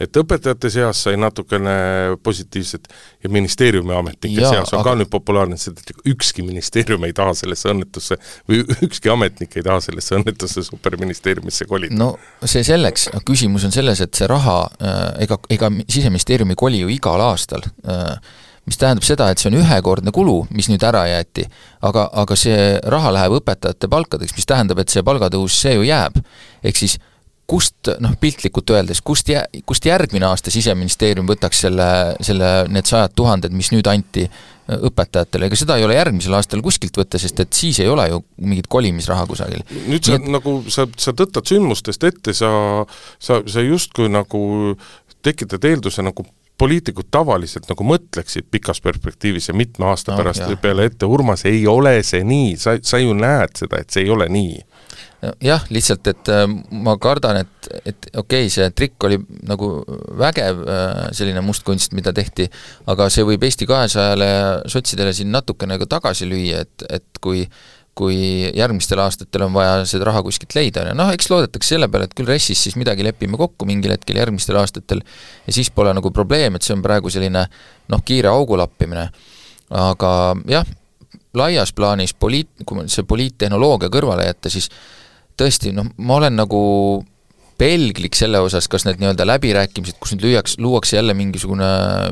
[0.00, 1.74] et õpetajate seas sai natukene
[2.22, 2.88] positiivset
[3.24, 4.90] ja ministeeriumi ametnike seas on aga...
[4.90, 8.18] ka nüüd populaarne et ükski ministeerium ei taha sellesse õnnetusse
[8.50, 11.96] või ükski ametnik ei taha sellesse õnnetusse superministeeriumisse kolida.
[11.98, 16.82] no see selleks, küsimus on selles, et see raha äh,, ega, ega Siseministeerium ei koli
[16.82, 18.16] ju igal aastal äh,
[18.64, 21.46] mis tähendab seda, et see on ühekordne kulu, mis nüüd ära jäeti,
[21.84, 26.16] aga, aga see raha läheb õpetajate palkadeks, mis tähendab, et see palgatõus, see ju jääb.
[26.64, 26.98] ehk siis
[27.46, 31.88] kust, noh piltlikult öeldes, kust jä-, kust järgmine aasta Siseministeerium võtaks selle,
[32.24, 36.62] selle, need sajad tuhanded, mis nüüd anti äh, õpetajatele, ega seda ei ole järgmisel aastal
[36.64, 39.60] kuskilt võtta, sest et siis ei ole ju mingit kolimisraha kusagil.
[39.90, 40.28] nüüd sa et...
[40.32, 42.48] nagu, sa, sa tõttad sündmustest ette, sa,
[43.20, 44.40] sa, sa justkui nagu
[45.24, 46.24] tekitad eelduse nagu
[46.58, 50.54] poliitikud tavaliselt nagu mõtleksid pikas perspektiivis ja mitme aasta no, pärast jah.
[50.60, 54.12] peale ette, Urmas, ei ole see nii, sa, sa ju näed seda, et see ei
[54.14, 54.60] ole nii.
[55.42, 56.44] jah, lihtsalt, et äh,
[56.84, 59.70] ma kardan, et, et okei okay,, see trikk oli nagu
[60.20, 62.46] vägev, äh, selline mustkunst, mida tehti,
[62.92, 67.48] aga see võib Eesti kahesajale ja sotsidele siin natukene ka tagasi lüüa, et, et kui
[67.94, 71.88] kui järgmistel aastatel on vaja seda raha kuskilt leida, on ju, noh eks loodetakse selle
[71.90, 75.04] peale, et küll RES-is siis midagi lepime kokku mingil hetkel järgmistel aastatel
[75.46, 77.46] ja siis pole nagu probleem, et see on praegu selline
[77.92, 79.08] noh, kiire augu lappimine.
[79.74, 80.10] aga
[80.50, 80.66] jah,
[81.34, 84.70] laias plaanis poliit, kui see poliittehnoloogia kõrvale jätta, siis
[85.38, 86.60] tõesti noh, ma olen nagu
[87.58, 91.68] pelglik selle osas, kas need nii-öelda läbirääkimised, kus nüüd lüüaks, luuakse jälle mingisugune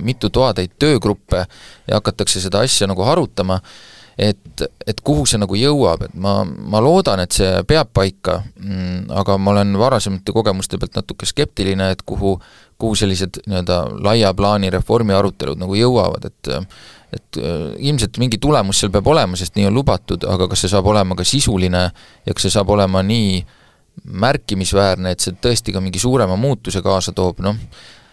[0.07, 3.59] mitu toatäit töögruppe ja hakatakse seda asja nagu harutama,
[4.19, 9.13] et, et kuhu see nagu jõuab, et ma, ma loodan, et see peab paika, mm,
[9.23, 12.35] aga ma olen varasemate kogemuste pealt natuke skeptiline, et kuhu,
[12.81, 16.57] kuhu sellised nii-öelda laia plaani reformi arutelud nagu jõuavad, et
[17.13, 20.71] et äh, ilmselt mingi tulemus seal peab olema, sest nii on lubatud, aga kas see
[20.73, 21.83] saab olema ka sisuline
[22.25, 23.43] ja kas see saab olema nii
[24.25, 27.59] märkimisväärne, et see tõesti ka mingi suurema muutuse kaasa toob, noh,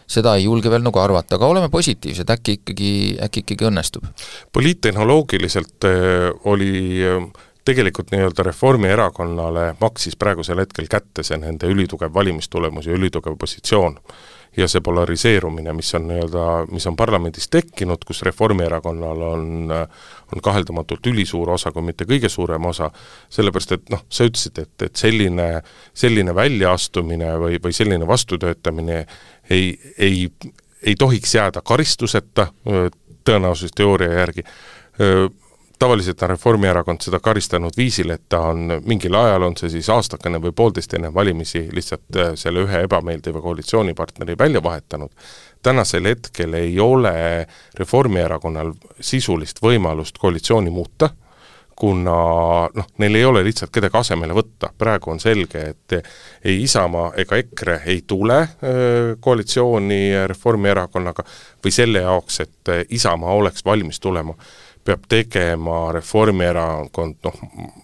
[0.10, 2.94] seda ei julge veel nagu arvata, aga oleme positiivsed, äkki ikkagi,
[3.26, 4.10] äkki ikkagi õnnestub.
[4.54, 6.74] poliittehnoloogiliselt äh, oli
[7.06, 14.00] äh, tegelikult nii-öelda Reformierakonnale maksis praegusel hetkel kätte see nende ülitugev valimistulemus ja ülitugev positsioon
[14.58, 19.74] ja see polariseerumine, mis on nii-öelda, mis on parlamendis tekkinud, kus Reformierakonnal on,
[20.34, 22.90] on kaheldamatult ülisuur osa, kui mitte kõige suurem osa,
[23.30, 25.50] sellepärast et noh, sa ütlesid, et, et selline,
[25.94, 29.04] selline väljaastumine või, või selline vastutöötamine
[29.50, 30.30] ei, ei,
[30.84, 32.48] ei tohiks jääda karistuseta
[33.26, 34.44] tõenäosusteooria järgi
[35.80, 40.42] tavaliselt on Reformierakond seda karistanud viisil, et ta on mingil ajal, on see siis aastakene
[40.44, 45.12] või poolteist enne valimisi, lihtsalt äh, selle ühe ebameeldiva koalitsioonipartneri välja vahetanud.
[45.64, 47.48] tänasel hetkel ei ole
[47.80, 51.10] Reformierakonnal sisulist võimalust koalitsiooni muuta,
[51.80, 52.16] kuna
[52.76, 55.96] noh, neil ei ole lihtsalt kedagi asemele võtta, praegu on selge, et
[56.44, 58.40] ei Isamaa ega EKRE ei tule
[59.20, 61.24] koalitsiooni Reformierakonnaga
[61.64, 64.36] või selle jaoks, et Isamaa oleks valmis tulema
[64.90, 67.36] peab tegema Reformierakond noh,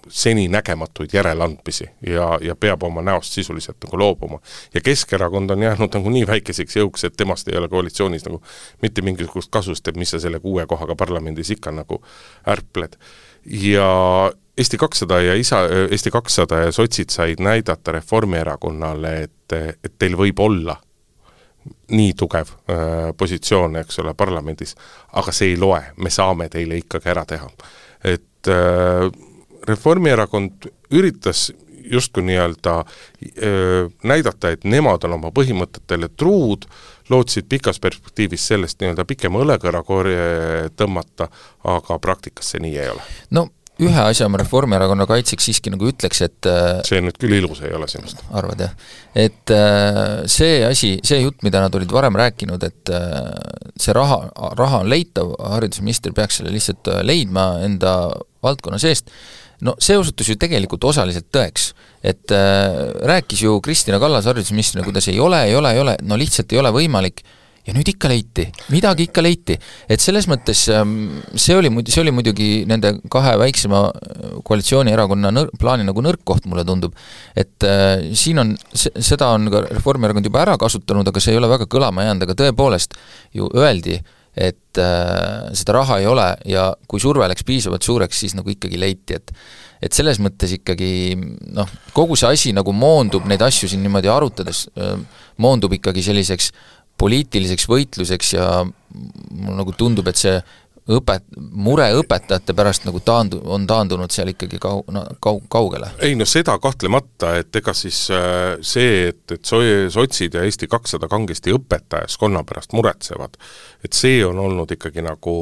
[0.09, 4.39] seninägematuid järeleandmisi ja, ja peab oma näost sisuliselt nagu loobuma.
[4.73, 8.41] ja Keskerakond on jäänud nagu nii väikeseks jõuks, et temast ei ole koalitsioonis nagu
[8.81, 12.01] mitte mingisugust kasu, sest et mis sa selle kuue kohaga parlamendis ikka nagu
[12.47, 12.97] ärpled.
[13.45, 20.15] Ja Eesti kakssada ja isa, Eesti kakssada ja sotsid said näidata Reformierakonnale, et, et teil
[20.15, 20.77] võib olla
[21.91, 24.75] nii tugev äh, positsioon, eks ole, parlamendis,
[25.13, 27.49] aga see ei loe, me saame teile ikkagi ära teha.
[28.03, 29.09] et äh,
[29.67, 31.49] Reformierakond üritas
[31.91, 32.83] justkui nii-öelda
[34.03, 36.65] näidata, et nemad on oma põhimõtetele truud,
[37.09, 41.29] lootsid pikas perspektiivis sellest nii-öelda pikema õlekõra korje tõmmata,
[41.75, 43.05] aga praktikas see nii ei ole.
[43.35, 43.49] no
[43.83, 47.73] ühe asja ma Reformierakonna kaitseks siiski nagu ütleks, et äh, see nüüd küll ilus ei
[47.75, 48.23] ole sinust.
[48.31, 48.75] arvad jah?
[49.11, 53.19] et äh, see asi, see jutt, mida nad olid varem rääkinud, et äh,
[53.79, 54.21] see raha,
[54.55, 57.95] raha on leitav, haridusminister peaks selle lihtsalt leidma enda
[58.45, 59.11] valdkonna seest,
[59.61, 61.71] no see osutus ju tegelikult osaliselt tõeks.
[62.03, 66.17] et äh, rääkis ju Kristina Kallas haridusministrina, kuidas ei ole, ei ole, ei ole, no
[66.19, 67.23] lihtsalt ei ole võimalik
[67.65, 69.55] ja nüüd ikka leiti, midagi ikka leiti.
[69.89, 75.31] et selles mõttes ähm, see oli muid-, see oli muidugi nende kahe väiksema äh, koalitsioonierakonna
[75.33, 76.93] nõr-, plaani nagu nõrk koht, mulle tundub.
[77.35, 81.49] et äh, siin on, seda on ka Reformierakond juba ära kasutanud, aga see ei ole
[81.49, 82.93] väga kõlama jäänud, aga tõepoolest
[83.33, 83.97] ju öeldi,
[84.35, 88.79] et äh, seda raha ei ole ja kui surve läks piisavalt suureks, siis nagu ikkagi
[88.79, 89.31] leiti, et
[89.85, 90.89] et selles mõttes ikkagi
[91.53, 94.95] noh, kogu see asi nagu moondub, neid asju siin niimoodi arutades äh,,
[95.37, 96.51] moondub ikkagi selliseks
[96.97, 100.37] poliitiliseks võitluseks ja mulle nagu tundub, et see
[100.85, 105.89] õpet-, mure õpetajate pärast nagu taandu-, on taandunud seal ikkagi kau-, no kau-, kaugele.
[106.05, 110.69] ei no seda kahtlemata, et ega siis äh, see, et, et so-, sotsid ja Eesti
[110.71, 113.39] kakssada kangesti õpetajaskonna pärast muretsevad,
[113.85, 115.35] et see on olnud ikkagi nagu,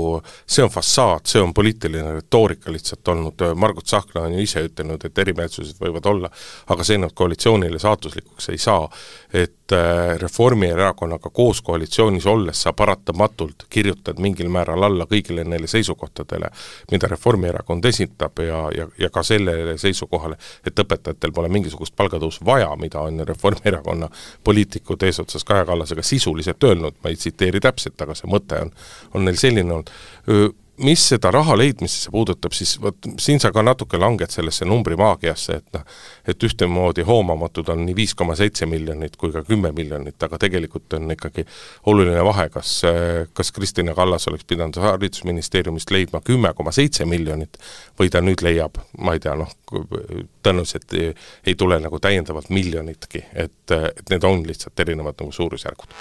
[0.46, 5.06] see on fassaad, see on poliitiline retoorika lihtsalt olnud, Margus Tsahkna on ju ise ütelnud,
[5.06, 6.32] et erimeelsused võivad olla,
[6.74, 8.90] aga see nad koalitsioonile saatuslikuks ei saa.
[9.34, 16.50] et äh, Reformierakonnaga koos koalitsioonis olles sa paratamatult kirjutad mingil määral alla kõigile neile seisukohtadele,
[16.92, 22.70] mida Reformierakond esitab ja, ja, ja ka sellele seisukohale, et õpetajatel pole mingisugust palgatõusu vaja,
[22.76, 24.10] mida on Reformierakonna
[24.44, 28.74] poliitikud eesotsas Kaja Kallasega sisuliselt öelnud, ma ei tsiteeri täpselt, aga see mõte on,
[29.14, 29.90] on neil selline olnud.
[30.82, 35.76] Mis seda raha leidmisse puudutab, siis vot siin sa ka natuke langed sellesse numbrimaagiasse, et
[35.76, 35.84] noh,
[36.26, 40.96] et ühtemoodi hoomamatud on nii viis koma seitse miljonit kui ka kümme miljonit, aga tegelikult
[40.98, 41.46] on ikkagi
[41.92, 42.72] oluline vahe, kas,
[43.38, 47.62] kas Kristina Kallas oleks pidanud Haridusministeeriumist leidma kümme koma seitse miljonit
[48.00, 51.14] või ta nüüd leiab, ma ei tea, noh, tõenäoliselt ei,
[51.46, 55.94] ei tule nagu täiendavalt miljonitki, et, et need on lihtsalt erinevad nagu suurusjärgud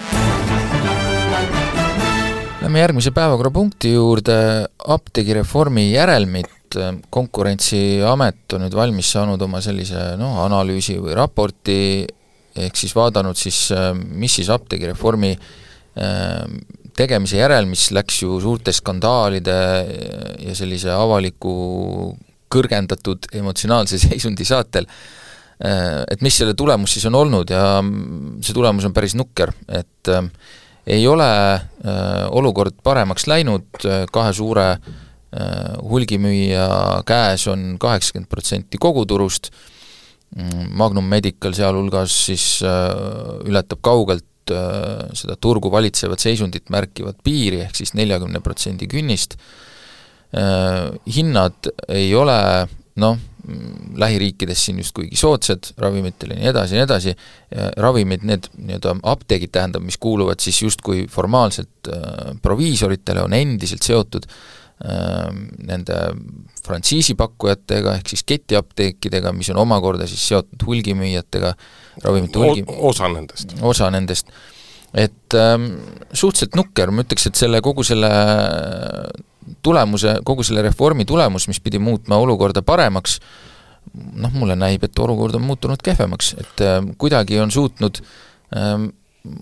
[2.63, 4.35] Lähme järgmise päevakorrapunkti juurde,
[4.95, 6.77] apteegireformi järelmid,
[7.11, 12.05] konkurentsiamet on nüüd valmis saanud oma sellise noh, analüüsi või raporti,
[12.55, 13.59] ehk siis vaadanud siis,
[14.15, 15.33] mis siis apteegireformi
[17.03, 19.59] tegemise järel, mis läks ju suurte skandaalide
[20.47, 22.15] ja sellise avaliku
[22.47, 24.87] kõrgendatud emotsionaalse seisundi saatel,
[25.59, 29.51] et mis selle tulemus siis on olnud ja see tulemus on päris nukker,
[29.83, 30.29] et äh,
[30.87, 31.63] ei ole äh,
[32.31, 33.69] olukord paremaks läinud,
[34.13, 34.81] kahe suure äh,
[35.79, 39.53] hulgimüüja käes on kaheksakümmend protsenti koguturust,
[40.37, 42.91] mm, Magnum Medical sealhulgas siis äh,
[43.49, 49.37] ületab kaugelt seda turgu valitsevat seisundit märkivat piiri, ehk siis neljakümne protsendi künnist,
[51.07, 52.35] hinnad ei ole
[52.99, 53.21] noh,
[53.99, 57.15] lähiriikides siin just kuigi soodsad ravimitele ja nii edasi ja nii edasi,
[57.83, 64.29] ravimid, need nii-öelda apteegid, tähendab, mis kuuluvad siis justkui formaalselt äh, proviisoritele, on endiselt seotud
[64.29, 65.27] äh,
[65.67, 65.99] nende
[66.63, 71.53] frantsiisipakkujatega, ehk siis ketiapteekidega, mis on omakorda siis seotud hulgimüüjatega,
[72.07, 73.57] ravimite hulgi- osa nendest.
[73.61, 74.31] osa nendest.
[74.95, 75.67] et ähm,
[76.13, 78.11] suhteliselt nukker, ma ütleks, et selle, kogu selle
[79.63, 83.19] tulemuse, kogu selle reformi tulemus, mis pidi muutma olukorda paremaks,
[83.95, 88.87] noh, mulle näib, et olukord on muutunud kehvemaks, et äh, kuidagi on suutnud äh,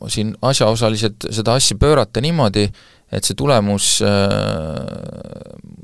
[0.09, 2.67] siin asjaosalised seda asja pöörata niimoodi,
[3.11, 4.11] et see tulemus äh,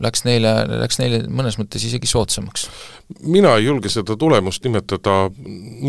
[0.02, 0.52] läks neile,
[0.82, 2.68] läks neile mõnes mõttes isegi soodsamaks.
[3.26, 5.30] mina ei julge seda tulemust nimetada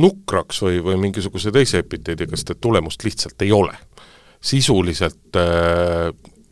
[0.02, 3.76] nukraks või, või mingisuguse teise epiteediga, sest et tulemust lihtsalt ei ole.
[4.42, 6.12] sisuliselt äh,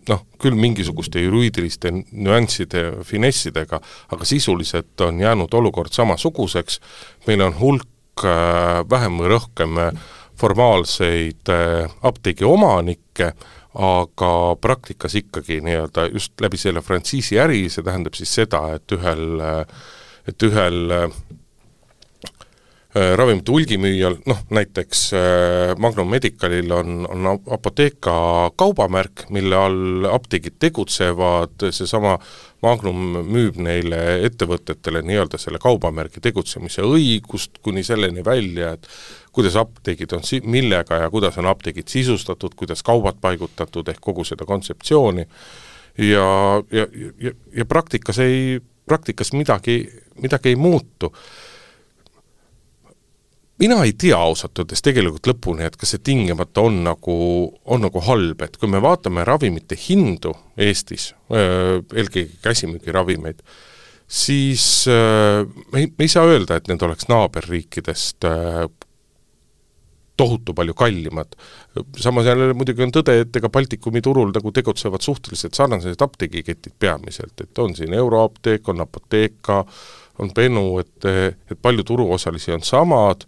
[0.10, 3.80] noh, küll mingisuguste juriidiliste nüansside, finessidega,
[4.14, 6.80] aga sisuliselt on jäänud olukord samasuguseks,
[7.28, 10.08] meil on hulk äh, vähem või rohkem äh,
[10.40, 13.32] formaalseid äh, apteegi omanikke,
[13.76, 19.42] aga praktikas ikkagi nii-öelda just läbi selle frantsiisi äri, see tähendab siis seda, et ühel,
[20.32, 20.96] et ühel
[22.96, 28.16] ravimite hulgimüüjal, noh näiteks äh, Magnum Medicalil on, on Apotheka
[28.56, 32.14] kaubamärk, mille all apteegid tegutsevad, seesama
[32.64, 38.88] Magnum müüb neile ettevõtetele nii-öelda selle kaubamärgi tegutsemise õigust kuni selleni välja, et
[39.36, 44.24] kuidas apteegid on si-, millega ja kuidas on apteegid sisustatud, kuidas kaubad paigutatud, ehk kogu
[44.24, 45.28] seda kontseptsiooni,
[46.00, 46.30] ja,
[46.72, 46.88] ja,
[47.20, 49.82] ja, ja praktikas ei, praktikas midagi,
[50.24, 51.12] midagi ei muutu
[53.60, 57.16] mina ei tea ausalt öeldes tegelikult lõpuni, et kas see tingimata on nagu,
[57.72, 63.40] on nagu halb, et kui me vaatame ravimite hindu Eestis, eelkõige käsimüügiravimeid,
[64.08, 68.28] siis me ei, me ei saa öelda, et need oleks naaberriikidest
[70.18, 71.36] tohutu palju kallimad.
[71.98, 77.42] samas jälle muidugi on tõde, et ega Baltikumi turul nagu tegutsevad suhteliselt sarnased apteegiketid peamiselt,
[77.42, 79.66] et on siin Euroapteek, on Apotheka,
[80.20, 81.06] on Benu, et,
[81.52, 83.26] et palju turuosalisi on samad,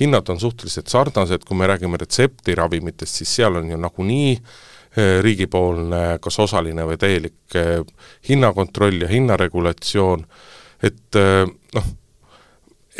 [0.00, 6.18] hinnad on suhteliselt sarnased, kui me räägime retseptiravimitest, siis seal on ju nagunii eh, riigipoolne
[6.22, 7.80] kas osaline või täielik eh,
[8.28, 10.24] hinnakontroll ja hinnaregulatsioon,
[10.86, 11.42] et eh,
[11.76, 11.90] noh,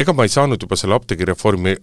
[0.01, 1.77] ega ma ei saanud juba selle apteegireformi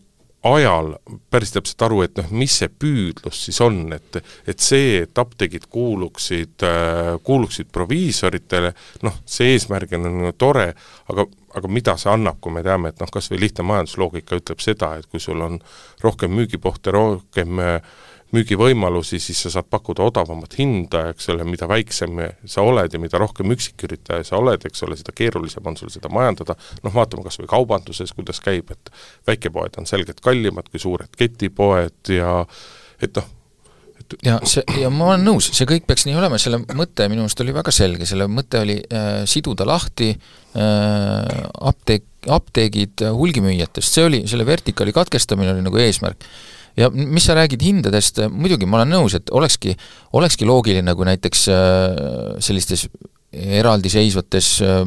[0.48, 0.93] ajal
[1.34, 5.65] päris täpselt aru, et noh, mis see püüdlus siis on, et et see, et apteegid
[5.74, 6.63] kuuluksid
[7.26, 8.72] kuuluksid proviisoritele,
[9.04, 10.70] noh, see eesmärgina on ju tore,
[11.10, 11.26] aga
[11.58, 14.96] aga mida see annab, kui me teame, et noh, kas või lihtne majandusloogika ütleb seda,
[14.98, 15.60] et kui sul on
[16.04, 17.98] rohkem müügipuhte, rohkem äh,
[18.36, 23.20] müügivõimalusi, siis sa saad pakkuda odavamat hinda, eks ole, mida väiksem sa oled ja mida
[23.22, 27.39] rohkem üksiküritaja sa oled, eks ole, seda keerulisem on sul seda majandada, noh vaatame kas
[27.39, 28.91] või kaubanduses, kuidas käib, et
[29.30, 32.41] väikepoed on selgelt kallimad kui suured ketipoed ja
[33.02, 33.32] et noh,
[34.08, 37.26] et ja see, ja ma olen nõus, see kõik peaks nii olema, selle mõte minu
[37.26, 41.41] meelest oli väga selge, selle mõte oli äh, siduda lahti äh,
[41.72, 46.26] apteek, apteegid hulgimüüjatest, see oli, selle vertikaali katkestamine oli nagu eesmärk.
[46.78, 49.74] Ja mis sa räägid hindadest, muidugi ma olen nõus, et olekski,
[50.17, 52.02] olekski loogiline, kui näiteks äh,
[52.43, 52.86] sellistes
[53.38, 54.84] eraldiseisvates äh,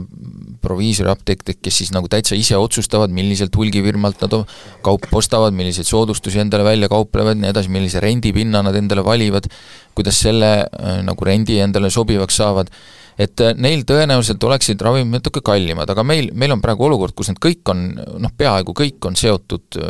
[0.60, 4.36] proviisoriapteekid, kes siis nagu täitsa ise otsustavad, milliselt hulgifirmalt nad
[4.84, 9.48] kaupa ostavad, milliseid soodustusi endale välja kauplevad, nii edasi, millise rendipinna nad endale valivad,
[9.96, 12.72] kuidas selle äh, nagu rendi endale sobivaks saavad.
[13.20, 17.32] Et äh, neil tõenäoliselt oleksid ravimid natuke kallimad, aga meil, meil on praegu olukord, kus
[17.32, 19.80] need kõik on noh, peaaegu kõik on seotud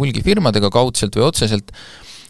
[0.00, 1.74] hulgifirmadega kaudselt või otseselt,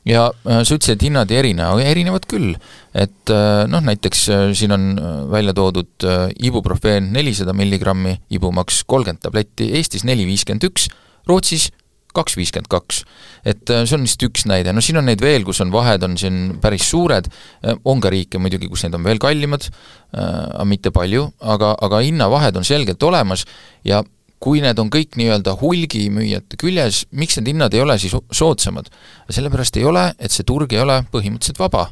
[0.08, 2.54] ja äh, sa ütlesid, et hinnad ei erine, aga erinevad küll.
[2.94, 3.30] et
[3.70, 4.24] noh, näiteks
[4.58, 4.86] siin on
[5.30, 6.02] välja toodud
[6.42, 10.88] ibuprofeen nelisada milligrammi, ibumaks kolmkümmend tabletti, Eestis neli viiskümmend üks,
[11.30, 11.68] Rootsis
[12.16, 13.04] kaks viiskümmend kaks.
[13.44, 16.02] et äh, see on lihtsalt üks näide, no siin on neid veel, kus on vahed,
[16.06, 17.30] on siin päris suured,
[17.64, 21.74] äh, on ka riike muidugi, kus need on veel kallimad, äh, aga mitte palju, aga,
[21.86, 23.46] aga hinnavahed on selgelt olemas
[23.86, 24.02] ja
[24.40, 28.88] kui need on kõik nii-öelda hulgimüüjate küljes, miks need hinnad ei ole siis soodsamad?
[29.30, 31.90] sellepärast ei ole, et see turg ei ole põhimõtteliselt vaba.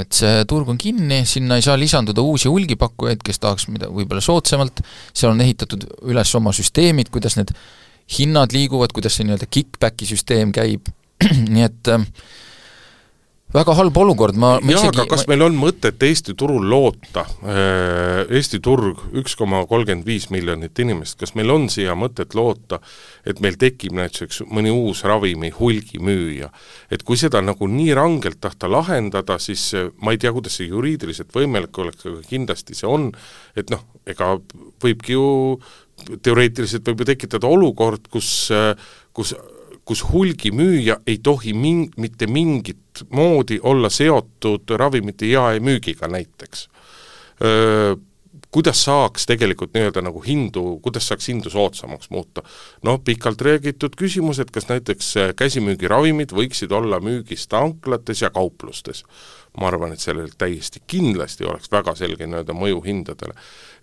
[0.00, 4.22] Et see turg on kinni, sinna ei saa lisanduda uusi hulgipakkujaid, kes tahaks mida võib-olla
[4.24, 4.80] soodsamalt,
[5.12, 7.52] seal on ehitatud üles oma süsteemid, kuidas need
[8.16, 10.88] hinnad liiguvad, kuidas see nii-öelda kick-back'i süsteem käib,
[11.54, 12.06] nii et äh,
[13.54, 18.58] väga halb olukord, ma, jaa, aga kas meil on mõtet Eesti turul loota, äh, Eesti
[18.64, 22.80] turg üks koma kolmkümmend viis miljonit inimest, kas meil on siia mõtet loota,
[23.26, 26.50] et meil tekib näiteks mõni uus ravimi hulgimüüja?
[26.90, 30.68] et kui seda nagu nii rangelt tahta lahendada, siis äh, ma ei tea, kuidas see
[30.72, 33.12] juriidiliselt võimalik oleks, aga kindlasti see on,
[33.54, 34.34] et noh, ega
[34.82, 35.26] võibki ju
[36.26, 38.50] teoreetiliselt võib ju tekitada olukord, kus,
[39.14, 39.36] kus
[39.84, 42.78] kus hulgimüüja ei tohi min-, mitte mingit
[43.10, 46.68] moodi olla seotud ravimite jaemüügiga näiteks
[48.54, 52.42] kuidas saaks tegelikult nii-öelda nagu hindu, kuidas saaks hindu soodsamaks muuta?
[52.86, 59.02] noh, pikalt räägitud küsimus, et kas näiteks käsimüügiravimid võiksid olla müügis tanklates ja kauplustes.
[59.60, 63.34] Ma arvan, et sellel täiesti kindlasti oleks väga selge nii-öelda mõju hindadele.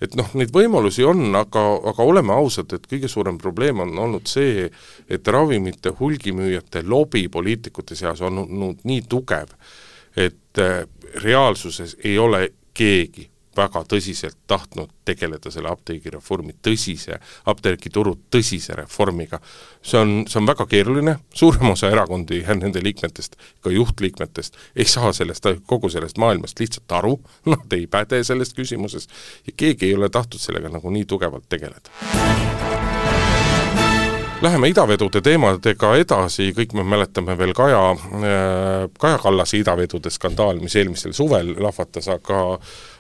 [0.02, 4.28] et noh, neid võimalusi on, aga, aga oleme ausad, et kõige suurem probleem on olnud
[4.28, 4.70] see,
[5.10, 9.54] et ravimite hulgimüüjate lobi poliitikute seas on olnud nii tugev,
[10.18, 10.84] et äh,
[11.24, 13.31] reaalsuses ei ole keegi
[13.62, 17.20] väga tõsiselt tahtnud tegeleda selle apteegireformi tõsise,
[17.52, 19.40] apteegituru tõsise reformiga.
[19.82, 24.86] see on, see on väga keeruline, suurem osa erakondi ja nende liikmetest, ka juhtliikmetest, ei
[24.86, 27.18] saa sellest, kogu sellest maailmast lihtsalt aru,
[27.54, 29.10] nad ei päde selles küsimuses
[29.48, 31.90] ja keegi ei ole tahtnud sellega nagu nii tugevalt tegeleda
[34.42, 40.74] Läheme idavedude teemadega edasi, kõik me mäletame veel Kaja, äh, Kaja Kallase idavedude skandaal, mis
[40.82, 42.40] eelmisel suvel lahvatas, aga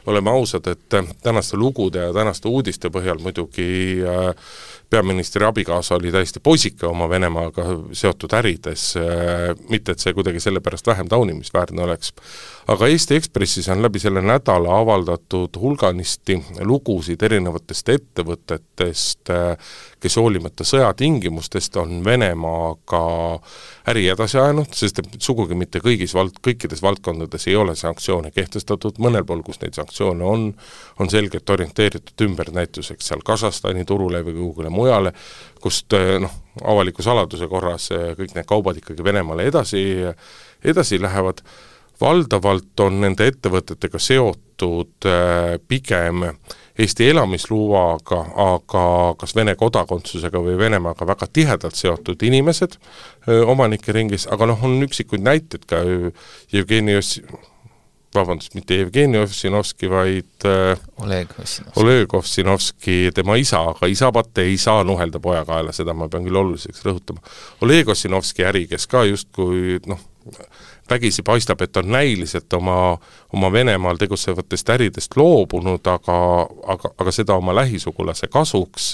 [0.06, 4.34] oleme ausad, et tänaste lugude ja tänaste uudiste põhjal muidugi äh,
[4.89, 10.60] peaministri abikaasa oli täiesti poisike oma Venemaaga seotud ärides, äh, mitte et see kuidagi selle
[10.60, 12.14] pärast vähem taunimisväärne oleks.
[12.68, 19.32] aga Eesti Ekspressis on läbi selle nädala avaldatud hulganisti lugusid erinevatest ettevõtetest,
[19.99, 23.02] kes hoolimata sõjatingimustest on Venemaaga
[23.91, 29.02] äri edasi ajanud, sest et sugugi mitte kõigis vald-, kõikides valdkondades ei ole sanktsioone kehtestatud,
[29.04, 30.54] mõnel pool, kus neid sanktsioone sanktsioone on,
[31.00, 35.14] on selgelt orienteeritud ümber näituseks seal Kasahstani turule või kuhugile mujale,
[35.62, 36.32] kust noh,
[36.64, 39.84] avaliku saladuse korras kõik need kaubad ikkagi Venemaale edasi,
[40.64, 41.44] edasi lähevad,
[42.02, 45.12] valdavalt on nende ettevõtetega seotud
[45.68, 46.26] pigem
[46.82, 48.84] Eesti elamislubaga, aga
[49.20, 52.78] kas Vene kodakondsusega või Venemaaga väga tihedalt seotud inimesed
[53.28, 55.84] omanike ringis, aga noh, on üksikuid näiteid ka
[56.54, 57.20] Jevgeni Oss-,
[58.16, 61.80] vabandust, mitte Jevgeni Ossinovski, vaid äh, Oleg Ossinovski.
[61.82, 66.41] Oleg Ossinovski, tema isa, aga isapatte ei saa nuhelda poja kaela, seda ma pean küll
[66.43, 67.24] oluliseks rõhutama.
[67.62, 70.01] Oleg Ossinovski äri, kes ka justkui noh,
[70.91, 72.97] vägisi paistab, et on näiliselt oma,
[73.34, 76.18] oma Venemaal tegutsevatest äridest loobunud, aga,
[76.76, 78.91] aga, aga seda oma lähisugulase kasuks,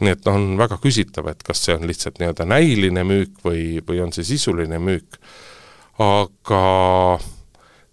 [0.00, 4.02] nii et on väga küsitav, et kas see on lihtsalt nii-öelda näiline müük või, või
[4.06, 5.18] on see sisuline müük.
[5.98, 6.62] aga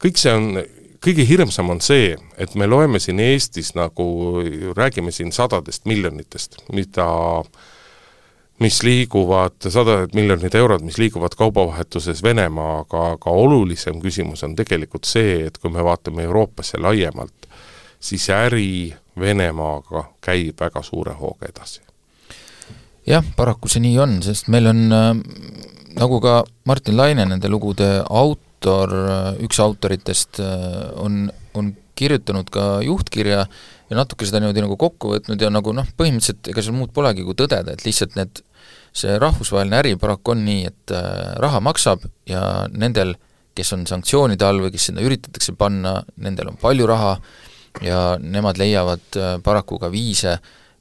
[0.04, 0.64] kõik see on,
[1.04, 4.06] kõige hirmsam on see, et me loeme siin Eestis nagu,
[4.76, 7.08] räägime siin sadadest miljonitest, mida
[8.64, 15.48] mis liiguvad, sadad miljonid eurod, mis liiguvad kaubavahetuses Venemaaga, aga olulisem küsimus on tegelikult see,
[15.48, 17.48] et kui me vaatame Euroopasse laiemalt,
[18.00, 21.82] siis äri Venemaaga käib väga suure hooga edasi.
[23.08, 25.10] jah, paraku see nii on, sest meil on äh,
[26.00, 28.94] nagu ka Martin Laine nende lugude aut-, autor,
[29.44, 33.44] üks autoritest äh, on, on kirjutanud ka juhtkirja
[33.90, 37.26] ja natuke seda niimoodi nagu kokku võtnud ja nagu noh, põhimõtteliselt ega seal muud polegi
[37.26, 38.42] kui tõdeda, et lihtsalt need,
[38.96, 43.16] see rahvusvaheline äri paraku on nii, et äh, raha maksab ja nendel,
[43.54, 47.18] kes on sanktsioonide all või kes sinna üritatakse panna, nendel on palju raha
[47.86, 50.40] ja nemad leiavad äh, paraku ka viise,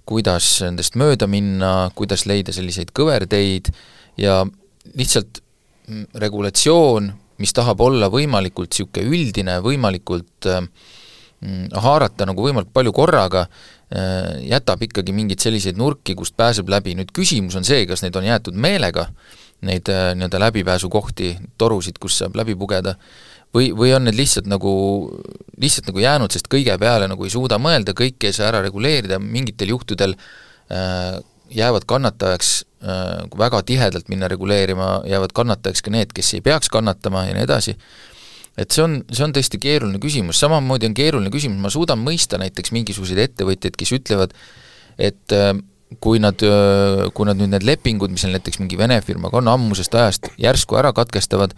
[0.08, 3.68] kuidas nendest mööda minna, kuidas leida selliseid kõverteid
[4.18, 4.40] ja
[4.96, 5.42] lihtsalt
[5.88, 10.64] mm, regulatsioon mis tahab olla võimalikult niisugune üldine, võimalikult äh,
[11.40, 16.96] mm, haarata nagu võimalikult palju korraga, äh, jätab ikkagi mingeid selliseid nurki, kust pääseb läbi,
[16.98, 19.08] nüüd küsimus on see, kas neid on jäetud meelega,
[19.66, 22.96] neid äh, nii-öelda läbipääsukohti, torusid, kus saab läbi pugeda,
[23.54, 24.72] või, või on need lihtsalt nagu,
[25.60, 29.20] lihtsalt nagu jäänud, sest kõige peale nagu ei suuda mõelda, kõike ei saa ära reguleerida,
[29.22, 31.20] mingitel juhtudel äh,
[31.52, 37.26] jäävad kannatajaks kui väga tihedalt minna reguleerima, jäävad kannatajaks ka need, kes ei peaks kannatama
[37.28, 37.76] ja nii edasi,
[38.58, 42.40] et see on, see on tõesti keeruline küsimus, samamoodi on keeruline küsimus, ma suudan mõista
[42.42, 44.34] näiteks mingisuguseid ettevõtjaid, kes ütlevad,
[45.00, 45.52] et äh,
[46.02, 49.52] kui nad, äh, kui nad nüüd need lepingud, mis neil näiteks mingi Vene firmaga on
[49.52, 51.54] ammusest ajast, järsku ära katkestavad,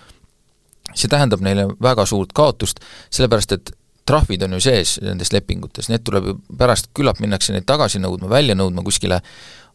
[0.92, 2.82] see tähendab neile väga suurt kaotust,
[3.14, 3.74] sellepärast et
[4.06, 8.28] trahvid on ju sees nendes lepingutes, need tuleb ju pärast, küllap minnakse neid tagasi nõudma,
[8.30, 9.22] välja nõudma kuskile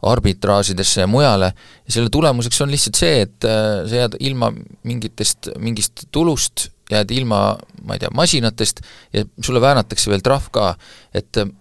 [0.02, 1.52] arbitraažidesse ja mujale
[1.86, 4.52] ja selle tulemuseks on lihtsalt see, et äh, sa jääd ilma
[4.88, 7.42] mingitest, mingist tulust, jääd ilma,
[7.84, 8.84] ma ei tea, masinatest
[9.14, 10.72] ja sulle väänatakse veel trahv ka,
[11.14, 11.52] et äh,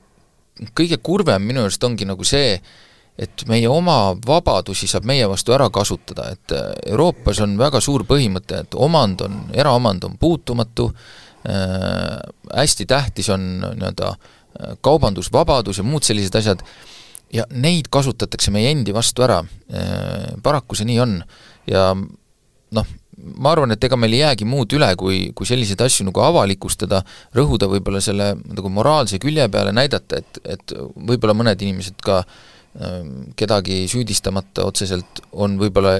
[0.78, 2.56] kõige kurvem minu arust ongi nagu see,
[3.18, 8.06] et meie oma vabadusi saab meie vastu ära kasutada, et äh, Euroopas on väga suur
[8.06, 12.18] põhimõte, et omand on, eraomand on puutumatu äh,,
[12.54, 14.14] hästi tähtis on nii-öelda
[14.82, 16.62] kaubandusvabadus ja muud sellised asjad,
[17.34, 21.18] ja neid kasutatakse meie endi vastu ära, äh, paraku see nii on.
[21.68, 22.88] ja noh,
[23.42, 27.02] ma arvan, et ega meil ei jäägi muud üle, kui, kui selliseid asju nagu avalikustada,
[27.36, 33.30] rõhuda võib-olla selle nagu moraalse külje peale, näidata, et, et võib-olla mõned inimesed ka ähm,
[33.38, 35.98] kedagi süüdistamata otseselt on võib-olla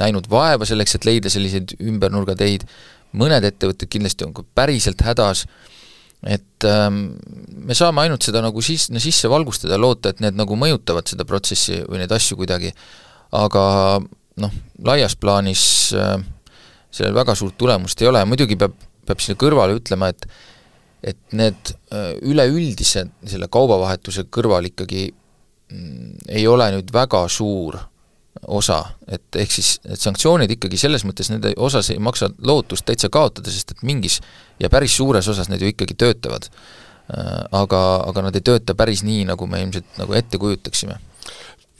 [0.00, 2.66] näinud vaeva selleks, et leida selliseid ümbernurgateid,
[3.20, 5.46] mõned ettevõtted kindlasti on ka päriselt hädas.
[5.46, 5.79] äh,,
[6.26, 7.00] et ähm,
[7.64, 11.24] me saame ainult seda nagu sis-, sisse valgustada ja loota, et need nagu mõjutavad seda
[11.28, 12.74] protsessi või neid asju kuidagi,
[13.36, 13.64] aga
[14.40, 15.64] noh, laias plaanis
[15.96, 16.16] äh,
[16.92, 18.74] sellel väga suurt tulemust ei ole, muidugi peab,
[19.08, 20.28] peab sinna kõrvale ütlema, et
[21.00, 27.78] et need äh, üleüldise selle kaubavahetuse kõrval ikkagi mm, ei ole nüüd väga suur
[28.52, 33.08] osa, et ehk siis need sanktsioonid ikkagi selles mõttes, nende osas ei maksa lootust täitsa
[33.12, 34.20] kaotada, sest et mingis
[34.60, 36.50] ja päris suures osas need ju ikkagi töötavad.
[37.10, 37.30] Äh,
[37.62, 40.98] aga, aga nad ei tööta päris nii, nagu me ilmselt nagu ette kujutaksime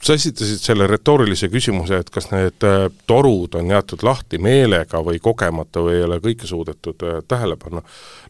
[0.01, 5.21] sa esitasid selle retoorilise küsimuse, et kas need äh, torud on jäetud lahti meelega või
[5.21, 7.83] kogemata või ei ole kõike suudetud äh, tähele panna.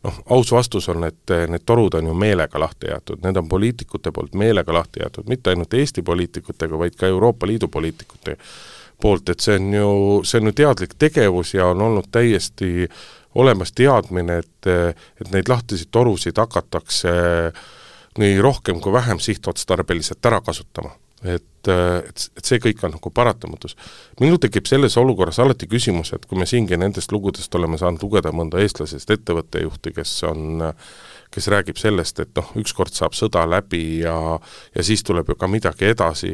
[0.04, 3.48] noh, aus vastus on, et äh, need torud on ju meelega lahti jäetud, need on
[3.48, 8.38] poliitikute poolt meelega lahti jäetud, mitte ainult Eesti poliitikutega, vaid ka Euroopa Liidu poliitikute
[9.02, 9.96] poolt, et see on ju,
[10.28, 12.90] see on ju teadlik tegevus ja on olnud täiesti
[13.36, 14.72] olemas teadmine, et,
[15.22, 17.14] et neid lahtiseid torusid hakatakse
[18.20, 20.92] nii rohkem kui vähem sihtotstarbeliselt ära kasutama
[21.24, 23.76] et, et, et see kõik on nagu paratamatus.
[24.20, 28.34] minul tekib selles olukorras alati küsimus, et kui me siingi nendest lugudest oleme saanud lugeda
[28.36, 30.64] mõnda eestlasest ettevõttejuhti, kes on
[31.32, 34.16] kes räägib sellest, et noh, ükskord saab sõda läbi ja
[34.76, 36.34] ja siis tuleb ju ka midagi edasi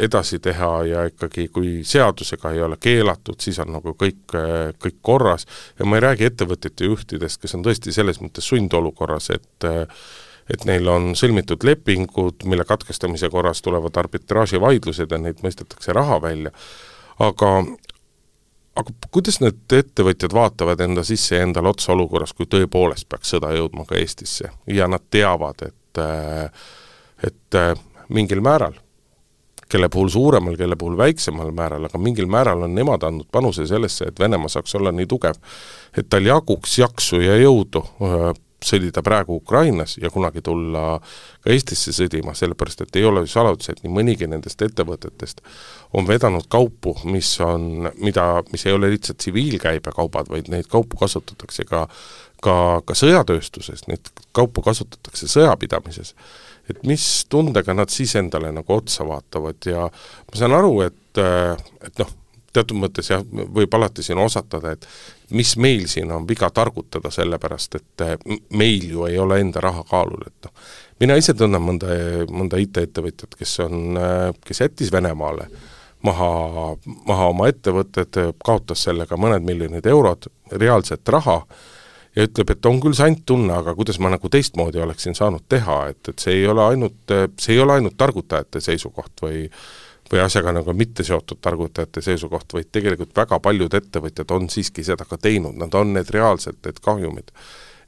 [0.00, 4.34] edasi teha ja ikkagi, kui seadusega ei ole keelatud, siis on nagu kõik,
[4.82, 5.46] kõik korras.
[5.78, 9.70] Ja ma ei räägi ettevõtete juhtidest, kes on tõesti selles mõttes sundolukorras, et
[10.50, 16.50] et neil on sõlmitud lepingud, mille katkestamise korras tulevad arbitraaživaidlused ja neid mõistetakse raha välja,
[17.22, 17.52] aga
[18.80, 23.52] aga kuidas need ettevõtjad vaatavad enda sisse ja endale otsa olukorras, kui tõepoolest peaks sõda
[23.54, 24.50] jõudma ka Eestisse?
[24.66, 26.02] Ja nad teavad, et
[27.26, 27.58] et
[28.08, 28.78] mingil määral,
[29.70, 34.10] kelle puhul suuremal, kelle puhul väiksemal määral, aga mingil määral on nemad andnud panuse sellesse,
[34.10, 35.40] et Venemaa saaks olla nii tugev,
[35.96, 37.84] et tal jaguks jaksu ja jõudu
[38.60, 40.98] sõdida praegu Ukrainas ja kunagi tulla
[41.40, 45.40] ka Eestisse sõdima, sellepärast et ei ole ju saladus, et nii mõnigi nendest ettevõtetest
[45.96, 51.64] on vedanud kaupu, mis on, mida, mis ei ole lihtsalt tsiviilkäibekaubad, vaid neid kaupu kasutatakse
[51.64, 51.86] ka
[52.44, 52.54] ka,
[52.86, 56.14] ka sõjatööstuses, neid kaupu kasutatakse sõjapidamises.
[56.70, 62.02] Et mis tundega nad siis endale nagu otsa vaatavad ja ma saan aru, et, et
[62.02, 62.14] noh,
[62.52, 64.86] teatud mõttes jah, võib alati siin osatada, et
[65.36, 68.16] mis meil siin on viga targutada, sellepärast et eh,
[68.58, 71.98] meil ju ei ole enda raha kaalul, et noh, mina ise tunnen mõnda,
[72.30, 75.46] mõnda IT-ettevõtjat, kes on, eh, kes jättis Venemaale
[76.06, 76.30] maha,
[77.06, 81.42] maha oma ettevõtted, kaotas sellega mõned miljonid eurod reaalset raha
[82.16, 85.82] ja ütleb, et on küll sant tunne, aga kuidas ma nagu teistmoodi oleksin saanud teha,
[85.92, 89.46] et, et see ei ole ainult, see ei ole ainult targutajate seisukoht või
[90.10, 95.06] või asjaga nagu mitte seotud targutajate seisukoht, vaid tegelikult väga paljud ettevõtjad on siiski seda
[95.06, 97.30] ka teinud, nad on need reaalselt, need kahjumid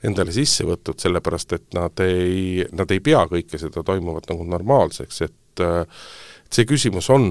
[0.07, 5.21] endale sisse võtnud, sellepärast et nad ei, nad ei pea kõike seda toimuvat nagu normaalseks,
[5.27, 5.65] et
[6.53, 7.29] see küsimus on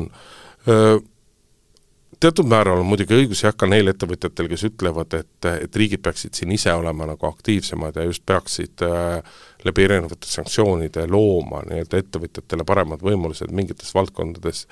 [2.22, 6.38] teatud määral on muidugi õigus jah, ka neil ettevõtjatel, kes ütlevad, et, et riigid peaksid
[6.38, 12.67] siin ise olema nagu aktiivsemad ja just peaksid äh, läbi erinevate sanktsioonide looma nii-öelda ettevõtjatele
[12.67, 14.67] paremad võimalused mingites valdkondades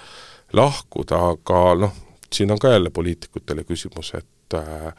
[0.54, 1.98] lahkuda, aga noh,
[2.34, 4.94] siin on ka jälle poliitikutele küsimus, et äh,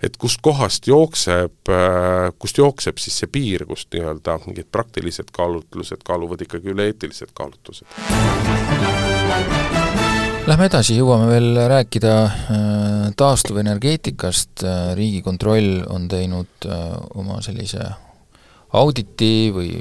[0.00, 6.00] et kust kohast jookseb, äh, kust jookseb siis see piir, kust nii-öelda mingid praktilised kaalutlused
[6.06, 7.84] kaaluvad ikkagi üle eetilised kaalutlused.
[10.50, 12.30] Lähme edasi, jõuame veel rääkida äh,
[13.14, 14.64] taastuvenergeetikast,
[14.98, 16.64] Riigikontroll on teinud
[17.14, 17.84] oma sellise
[18.74, 19.76] auditi või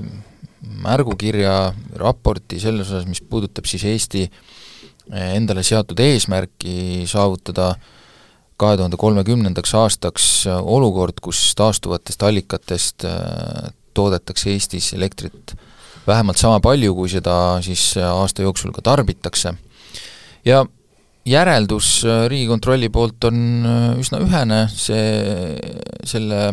[0.84, 1.56] märgukirja,
[1.98, 4.28] raporti selles osas, mis puudutab siis Eesti
[5.10, 7.72] endale seatud eesmärki saavutada
[8.62, 13.08] kahe tuhande kolmekümnendaks aastaks olukord, kus taastuvatest allikatest
[13.98, 15.56] toodetakse Eestis elektrit
[16.06, 19.56] vähemalt sama palju, kui seda siis aasta jooksul ka tarbitakse.
[20.46, 20.64] Ja
[21.30, 23.44] järeldus eh, Riigikontrolli poolt on
[24.00, 25.56] üsna ühene, see,
[26.08, 26.50] selle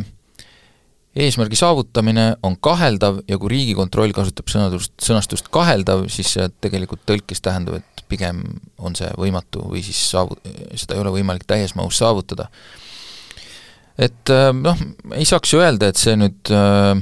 [1.16, 7.41] eesmärgi saavutamine on kaheldav ja kui Riigikontroll kasutab sõnadust, sõnastust kaheldav, siis see tegelikult tõlkes
[7.45, 8.43] tähendab, et pigem
[8.78, 10.39] on see võimatu või siis saavu-,
[10.76, 12.51] seda ei ole võimalik täies mahus saavutada.
[13.99, 14.76] et äh, noh,
[15.16, 16.93] ei saaks ju öelda, et see nüüd äh,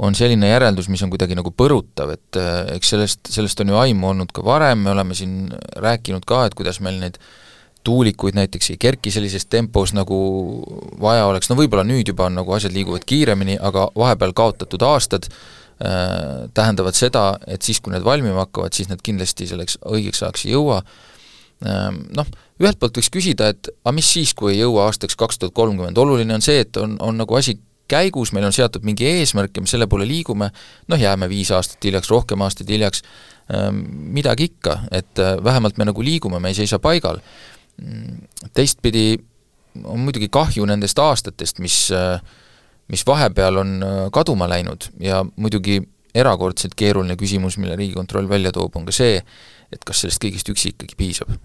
[0.00, 3.78] on selline järeldus, mis on kuidagi nagu põrutav, et äh, eks sellest, sellest on ju
[3.80, 7.20] aimu olnud ka varem, me oleme siin rääkinud ka, et kuidas meil neid
[7.84, 10.16] tuulikuid näiteks ei kerki sellises tempos, nagu
[11.00, 15.28] vaja oleks, no võib-olla nüüd juba on nagu asjad liiguvad kiiremini, aga vahepeal kaotatud aastad
[15.30, 20.46] äh, tähendavad seda, et siis, kui need valmima hakkavad, siis need kindlasti selleks õigeks ajaks
[20.48, 20.82] ei jõua.
[21.60, 22.28] Ähm,, noh,
[22.60, 25.98] ühelt poolt võiks küsida, et aga mis siis, kui ei jõua aastaks kaks tuhat kolmkümmend,
[26.00, 27.58] oluline on see, et on, on nagu asi
[27.90, 30.50] käigus, meil on seatud mingi eesmärk ja me selle poole liigume,
[30.88, 33.02] noh, jääme viis aastat hiljaks, rohkem aastaid hiljaks,
[33.54, 33.82] ähm,
[34.16, 37.20] midagi ikka, et äh, vähemalt me nagu liigume, me ei seisa paigal
[38.54, 39.18] teistpidi
[39.84, 41.76] on muidugi kahju nendest aastatest, mis,
[42.90, 43.76] mis vahepeal on
[44.12, 45.80] kaduma läinud ja muidugi
[46.14, 49.20] erakordselt keeruline küsimus, mille Riigikontroll välja toob, on ka see,
[49.70, 51.38] et kas sellest kõigest üksi ikkagi piisab?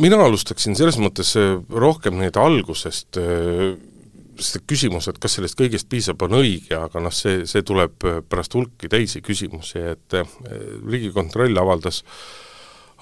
[0.00, 1.34] mina alustaksin selles mõttes
[1.68, 3.18] rohkem nüüd algusest,
[4.40, 8.54] see küsimus, et kas sellest kõigest piisab, on õige, aga noh, see, see tuleb pärast
[8.56, 10.16] hulki teisi küsimusi, et
[10.88, 12.16] Riigikontroll avaldas äh,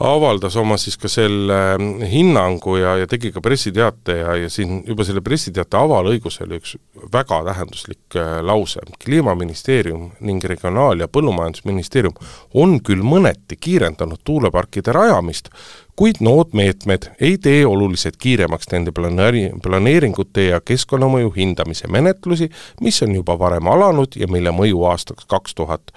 [0.01, 4.81] avaldas oma siis ka selle mm, hinnangu ja, ja tegi ka pressiteate ja, ja siin
[4.89, 6.77] juba selle pressiteate avalõigus oli üks
[7.13, 8.81] väga tähenduslik äh, lause.
[9.05, 12.17] kliimaministeerium ning Regionaal- ja Põllumajandusministeerium
[12.55, 15.53] on küll mõneti kiirendanud tuuleparkide rajamist,
[16.01, 22.49] kuid nood meetmed ei tee oluliselt kiiremaks nende planeeri-, planeeringute ja keskkonnamõju hindamise menetlusi,
[22.81, 25.93] mis on juba varem alanud ja mille mõju aastaks kaks tuhat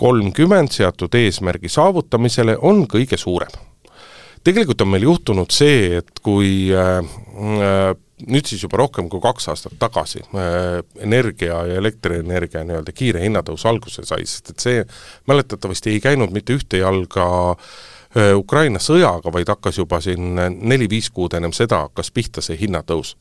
[0.00, 3.52] kolmkümmend seatud eesmärgi saavutamisele on kõige suurem.
[4.44, 7.92] tegelikult on meil juhtunud see, et kui äh, äh,
[8.24, 13.68] nüüd siis juba rohkem kui kaks aastat tagasi äh, energia ja elektrienergia nii-öelda kiire hinnatõus
[13.68, 14.84] alguse sai, sest et see
[15.28, 17.72] mäletatavasti ei käinud mitte ühte jalga äh,
[18.34, 23.16] Ukraina sõjaga, vaid hakkas juba siin neli-viis kuud ennem seda hakkas pihta see hinnatõus.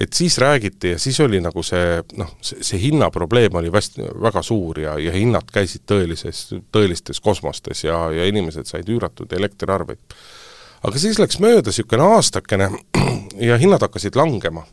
[0.00, 4.42] et siis räägiti ja siis oli nagu see noh, see, see hinnaprobleem oli vast-, väga
[4.42, 9.98] suur ja, ja hinnad käisid tõelises, tõelistes kosmostes ja, ja inimesed said üüratud elektriarveid.
[10.82, 12.70] aga siis läks mööda niisugune aastakene
[13.50, 14.64] ja hinnad hakkasid langema.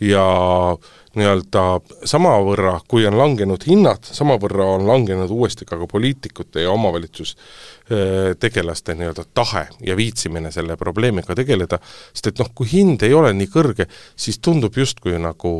[0.00, 0.24] ja
[1.16, 9.24] nii-öelda samavõrra, kui on langenud hinnad, samavõrra on langenud uuesti ka, poliitikute ja omavalitsustegelaste nii-öelda
[9.34, 11.78] tahe ja viitsimine selle probleemiga tegeleda,
[12.12, 13.84] sest et noh, kui hind ei ole nii kõrge,
[14.16, 15.52] siis tundub justkui nagu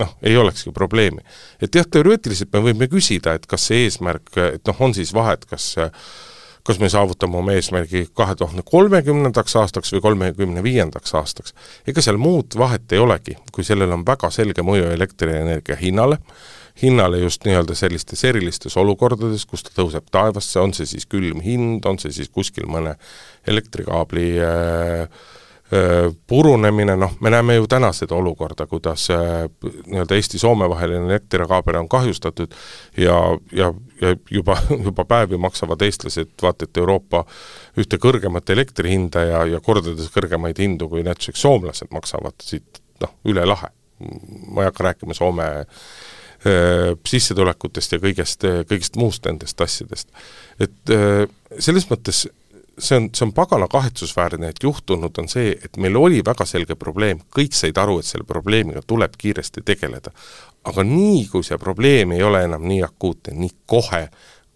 [0.00, 1.20] noh, ei olekski probleemi.
[1.62, 5.44] et jah, teoreetiliselt me võime küsida, et kas see eesmärk, et noh, on siis vahet,
[5.50, 5.74] kas
[6.70, 11.54] kas me saavutame oma eesmärgi kahe tuhande kolmekümnendaks aastaks või kolmekümne viiendaks aastaks.
[11.88, 16.20] ega seal muud vahet ei olegi, kui sellel on väga selge mõju elektrienergia hinnale,
[16.82, 21.86] hinnale just nii-öelda sellistes erilistes olukordades, kus ta tõuseb taevasse, on see siis külm hind,
[21.90, 22.94] on see siis kuskil mõne
[23.50, 25.26] elektrikaabli äh,
[26.26, 32.54] purunemine, noh, me näeme ju täna seda olukorda, kuidas nii-öelda Eesti-Soome vaheline elektrikaaber on kahjustatud
[32.98, 33.14] ja,
[33.52, 33.68] ja,
[34.02, 34.56] ja juba,
[34.86, 37.22] juba päevi maksavad eestlased vaata et Euroopa
[37.78, 43.14] ühte kõrgemat elektri hinda ja, ja kordades kõrgemaid hindu, kui näituseks soomlased maksavad siit noh,
[43.30, 43.70] üle lahe.
[44.48, 45.68] ma ei hakka rääkima Soome äh,
[47.06, 50.08] sissetulekutest ja kõigest, kõigest muust nendest asjadest.
[50.58, 51.26] et äh,
[51.58, 52.26] selles mõttes
[52.80, 56.76] see on, see on pagana kahetsusväärne, et juhtunud on see, et meil oli väga selge
[56.80, 60.12] probleem, kõik said aru, et selle probleemiga tuleb kiiresti tegeleda.
[60.64, 64.02] aga nii, kui see probleem ei ole enam nii akuutne, nii kohe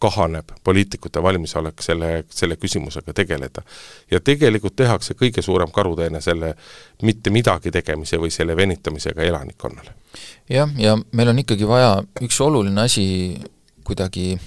[0.04, 3.62] kahaneb poliitikute valmisolek selle, selle küsimusega tegeleda.
[4.10, 6.54] ja tegelikult tehakse kõige suurem karuteene selle
[7.02, 9.94] mitte midagi tegemise või selle venitamisega elanikkonnale.
[10.50, 13.06] jah, ja meil on ikkagi vaja üks oluline asi
[13.84, 14.38] kuidagi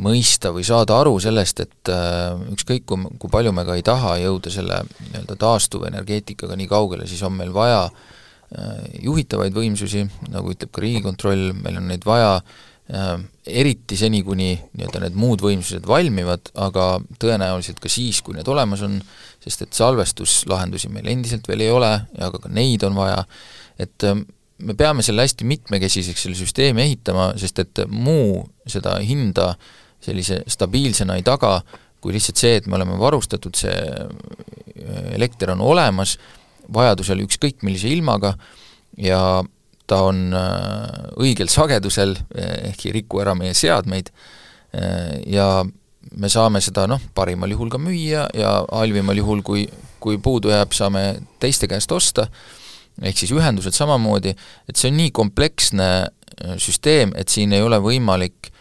[0.00, 4.16] mõista või saada aru sellest, et äh, ükskõik, kui, kui palju me ka ei taha
[4.22, 10.72] jõuda selle nii-öelda taastuvenergeetikaga nii kaugele, siis on meil vaja äh, juhitavaid võimsusi, nagu ütleb
[10.72, 13.14] ka Riigikontroll, meil on neid vaja äh,
[13.44, 18.84] eriti seni, kuni nii-öelda need muud võimsused valmivad, aga tõenäoliselt ka siis, kui need olemas
[18.86, 18.96] on,
[19.44, 23.26] sest et salvestuslahendusi meil endiselt veel ei ole ja aga ka neid on vaja,
[23.82, 24.08] et
[24.62, 29.70] me peame selle hästi mitmekesiseks, selle süsteemi ehitama, sest et muu seda hinda äh,
[30.02, 31.60] sellise stabiilsena ei taga,
[32.02, 36.16] kui lihtsalt see, et me oleme varustatud, see äh, elekter on olemas,
[36.72, 38.34] vajadusel ükskõik millise ilmaga
[38.98, 39.20] ja
[39.90, 44.10] ta on äh, õigel sagedusel, eh, ehk ei riku ära meie seadmeid,
[44.74, 45.64] äh, ja
[46.18, 49.66] me saame seda noh, parimal juhul ka müüa ja halvimal juhul, kui,
[50.02, 51.04] kui puudu jääb, saame
[51.42, 52.26] teiste käest osta,
[53.02, 54.34] ehk siis ühendused samamoodi,
[54.68, 55.88] et see on nii kompleksne
[56.62, 58.52] süsteem, et siin ei ole võimalik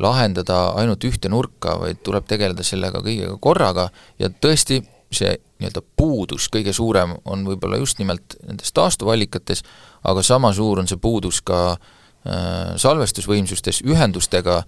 [0.00, 3.88] lahendada ainult ühte nurka, vaid tuleb tegeleda sellega kõigega korraga.
[4.20, 4.80] Ja tõesti,
[5.12, 9.64] see nii-öelda puudus kõige suurem on võib-olla just nimelt nendes taastuvallikates,
[10.08, 14.62] aga sama suur on see puudus ka äh, salvestusvõimsustes, ühendustega,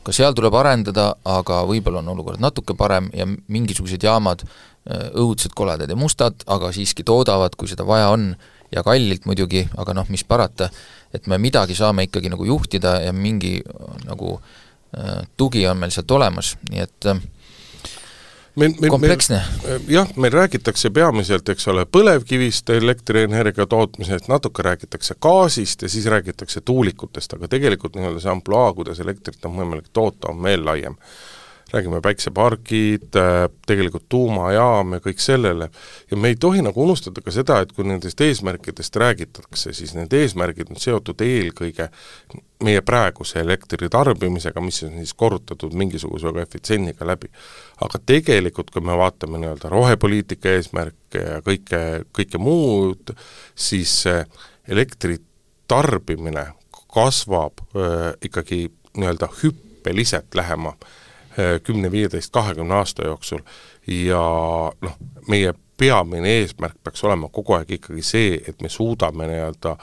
[0.00, 5.52] ka seal tuleb arendada, aga võib-olla on olukord natuke parem ja mingisugused jaamad äh, õudsed,
[5.58, 8.30] koledad ja mustad, aga siiski toodavad, kui seda vaja on,
[8.72, 10.70] ja kallilt muidugi, aga noh, mis parata,
[11.14, 13.58] et me midagi saame ikkagi nagu juhtida ja mingi
[14.06, 17.22] nagu äh, tugi on meil sealt olemas, nii et äh,
[18.54, 19.40] meil, meil, kompleksne.
[19.90, 26.60] Jah, meil räägitakse peamiselt, eks ole, põlevkivist elektrienergia tootmisest, natuke räägitakse gaasist ja siis räägitakse
[26.60, 30.98] tuulikutest, aga tegelikult nii-öelda see ampluaa, kuidas elektrit on võimalik toota, on veel laiem
[31.72, 35.70] räägime päiksepargid, äh, tegelikult tuumajaam ja kõik sellele,
[36.10, 40.12] ja me ei tohi nagu unustada ka seda, et kui nendest eesmärkidest räägitakse, siis need
[40.12, 41.90] eesmärgid on seotud eelkõige
[42.64, 47.30] meie praeguse elektri tarbimisega, mis on siis korrutatud mingisuguse koefitsiendiga läbi.
[47.80, 53.14] aga tegelikult, kui me vaatame nii-öelda rohepoliitika eesmärke ja kõike, kõike muud,
[53.54, 54.04] siis
[54.68, 55.18] elektri
[55.68, 56.46] tarbimine
[56.94, 60.74] kasvab öö, äh, ikkagi nii-öelda hüppeliselt lähema
[61.62, 63.42] kümne, viieteist, kahekümne aasta jooksul
[63.86, 64.22] ja
[64.82, 64.96] noh,
[65.28, 69.76] meie peamine eesmärk peaks olema kogu aeg ikkagi see, et me suudame nii-öelda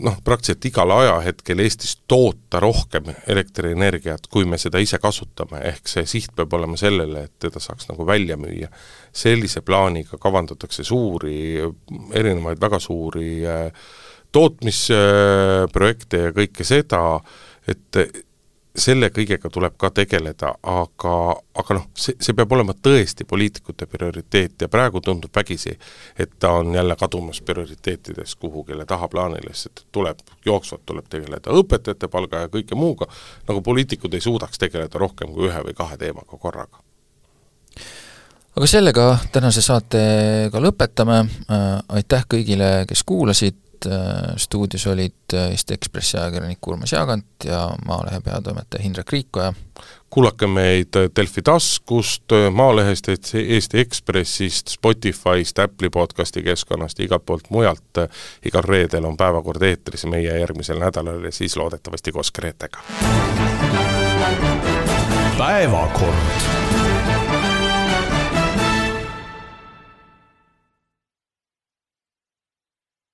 [0.00, 6.06] noh, praktiliselt igal ajahetkel Eestis toota rohkem elektrienergiat, kui me seda ise kasutame, ehk see
[6.08, 8.68] siht peab olema sellele, et teda saaks nagu välja müüa.
[9.12, 11.60] sellise plaaniga kavandatakse suuri,
[12.14, 13.72] erinevaid väga suuri äh,
[14.32, 17.20] tootmisprojekte ja kõike seda,
[17.68, 17.96] et
[18.76, 21.14] selle kõigega tuleb ka tegeleda, aga,
[21.60, 25.74] aga noh, see, see peab olema tõesti poliitikute prioriteet ja praegu tundub vägisi,
[26.18, 32.46] et ta on jälle kadumas prioriteetidest kuhugile tahaplaanile, sest tuleb, jooksvalt tuleb tegeleda õpetajate palga
[32.46, 33.10] ja kõike muuga,
[33.48, 36.80] nagu poliitikud ei suudaks tegeleda rohkem kui ühe või kahe teemaga korraga.
[38.52, 41.22] Aga sellega tänase saatega lõpetame,
[41.88, 48.20] aitäh kõigile, kes kuulasid, Äh, stuudios olid äh, Eesti Ekspressi ajakirjanik Urmas Jaagant ja Maalehe
[48.20, 49.52] peatoimetaja Hindrek Riikoja.
[50.10, 57.98] kuulake meid Delfi taskust, Maalehest, Eesti Ekspressist, Spotify'st, Apple'i podcasti keskkonnast ja igalt poolt mujalt.
[58.44, 62.78] igal reedel on päevakord eetris meie järgmisel nädalal ja siis loodetavasti koos Gretega.
[65.38, 67.31] päevakord